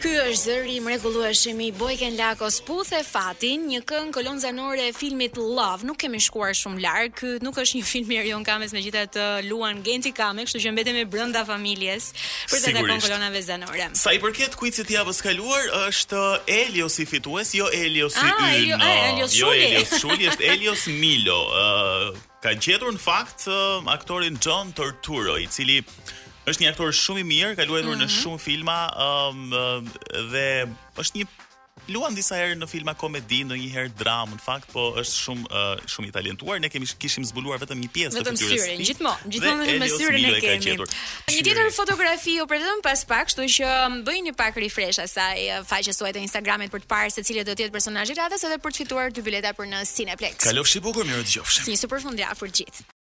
Ky 0.00 0.14
është 0.16 0.40
zëri 0.40 0.74
i 0.78 0.78
mrekullueshëm 0.80 1.58
i 1.60 1.66
Bojken 1.76 2.14
Lakos 2.16 2.54
Puthe 2.64 3.02
Fatin, 3.04 3.66
një 3.68 3.82
këngë 3.84 4.12
kolonzanore 4.16 4.86
e 4.88 4.92
filmit 4.96 5.34
Love. 5.36 5.84
Nuk 5.84 5.98
kemi 6.00 6.16
shkuar 6.24 6.54
shumë 6.56 6.80
larg, 6.80 7.12
ky 7.20 7.32
nuk 7.44 7.58
është 7.60 7.76
një 7.82 7.88
film 7.90 8.14
i 8.16 8.20
Jon 8.30 8.46
Kamës, 8.46 8.72
megjithatë 8.72 9.26
Luan 9.50 9.82
Genti 9.84 10.14
kame, 10.16 10.46
kështu 10.48 10.62
që 10.64 10.72
mbetemi 10.72 11.02
brenda 11.04 11.42
familjes 11.44 12.06
për 12.48 12.54
të 12.64 12.72
dhënë 12.78 12.96
kolonave 13.04 13.42
zanore. 13.44 13.90
Sa 14.00 14.14
i 14.16 14.22
përket 14.24 14.56
kuicit 14.56 14.88
të 14.88 14.96
javës 14.96 15.20
kaluar, 15.26 15.68
është 15.90 16.24
Elios 16.56 16.96
i 17.04 17.06
fitues, 17.10 17.52
jo 17.60 17.68
Elios 17.68 18.16
i 18.16 18.24
ynë. 18.24 18.46
Ai, 18.46 18.64
ai, 18.78 18.96
Elios 19.10 19.36
Jo, 19.36 19.52
Elios 19.52 19.92
Shuli 20.00 20.30
është 20.32 20.48
Elios 20.54 20.88
Milo. 20.96 21.42
uh, 21.52 22.24
ka 22.40 22.56
gjetur 22.56 22.96
në 22.96 23.04
fakt 23.04 23.50
uh, 23.52 23.84
aktorin 23.98 24.40
John 24.40 24.72
Torturo, 24.72 25.36
i 25.36 25.44
cili 25.52 25.82
është 26.48 26.64
një 26.64 26.70
aktor 26.72 26.94
shumë 26.96 27.22
i 27.24 27.28
mirë, 27.34 27.50
ka 27.58 27.66
luajtur 27.68 27.92
mm 27.92 28.00
-hmm. 28.00 28.02
në 28.02 28.08
mhm. 28.08 28.16
shumë 28.22 28.40
filma, 28.44 28.78
ëm 28.96 29.46
um, 29.50 29.86
uh, 29.86 30.26
dhe 30.34 30.46
është 31.02 31.20
një 31.22 31.28
luan 31.94 32.14
disa 32.14 32.36
herë 32.36 32.54
në 32.60 32.66
filma 32.70 32.92
komedi, 32.94 33.40
ndonjëherë 33.44 33.94
dramë, 33.98 34.36
në 34.36 34.42
fakt, 34.44 34.68
po 34.72 34.84
është 35.00 35.16
shumë 35.24 35.46
uh, 35.48 35.80
shumë 35.92 36.08
i 36.08 36.12
talentuar. 36.14 36.60
Ne 36.62 36.68
kemi 36.70 36.86
kishim 37.02 37.24
zbuluar 37.26 37.58
vetëm 37.58 37.78
një 37.82 37.88
pjesë 37.96 38.14
të 38.14 38.20
tij. 38.20 38.28
Vetëm 38.28 38.38
syrin, 38.40 38.84
gjithmonë, 38.88 39.30
gjithmonë 39.32 39.78
me 39.80 39.88
syrin 39.98 40.24
e 40.28 40.42
kemi. 40.44 40.76
një 41.28 41.42
tjetër 41.46 41.66
fotografi 41.80 42.34
u 42.42 42.46
pretendon 42.46 42.82
pas 42.88 43.00
pak, 43.10 43.26
kështu 43.28 43.42
që 43.56 43.64
um, 43.86 43.92
bëjnë 44.06 44.24
një 44.28 44.34
pak 44.40 44.52
refresh 44.66 44.98
asaj 45.06 45.38
uh, 45.50 45.64
faqes 45.70 45.96
suaj 45.98 46.12
të 46.14 46.20
Instagramit 46.28 46.70
për 46.74 46.80
të 46.84 46.88
parë 46.94 47.10
se 47.16 47.20
cilët 47.26 47.46
do 47.48 47.54
të 47.58 47.62
jetë 47.66 47.76
personazhet 47.78 48.18
radhës 48.22 48.42
edhe 48.46 48.58
për 48.64 48.70
të 48.76 48.82
fituar 48.84 49.06
dy 49.16 49.22
bileta 49.28 49.50
për 49.58 49.66
në 49.72 49.78
Cineplex. 49.96 50.32
Kalofshi 50.46 50.78
bukur, 50.86 51.04
mirë 51.08 51.24
dëgjofshi. 51.26 51.58
Si 51.64 51.70
një 51.74 51.80
superfundjavë 51.88 52.36
për 52.44 52.50
gjithë. 52.60 52.99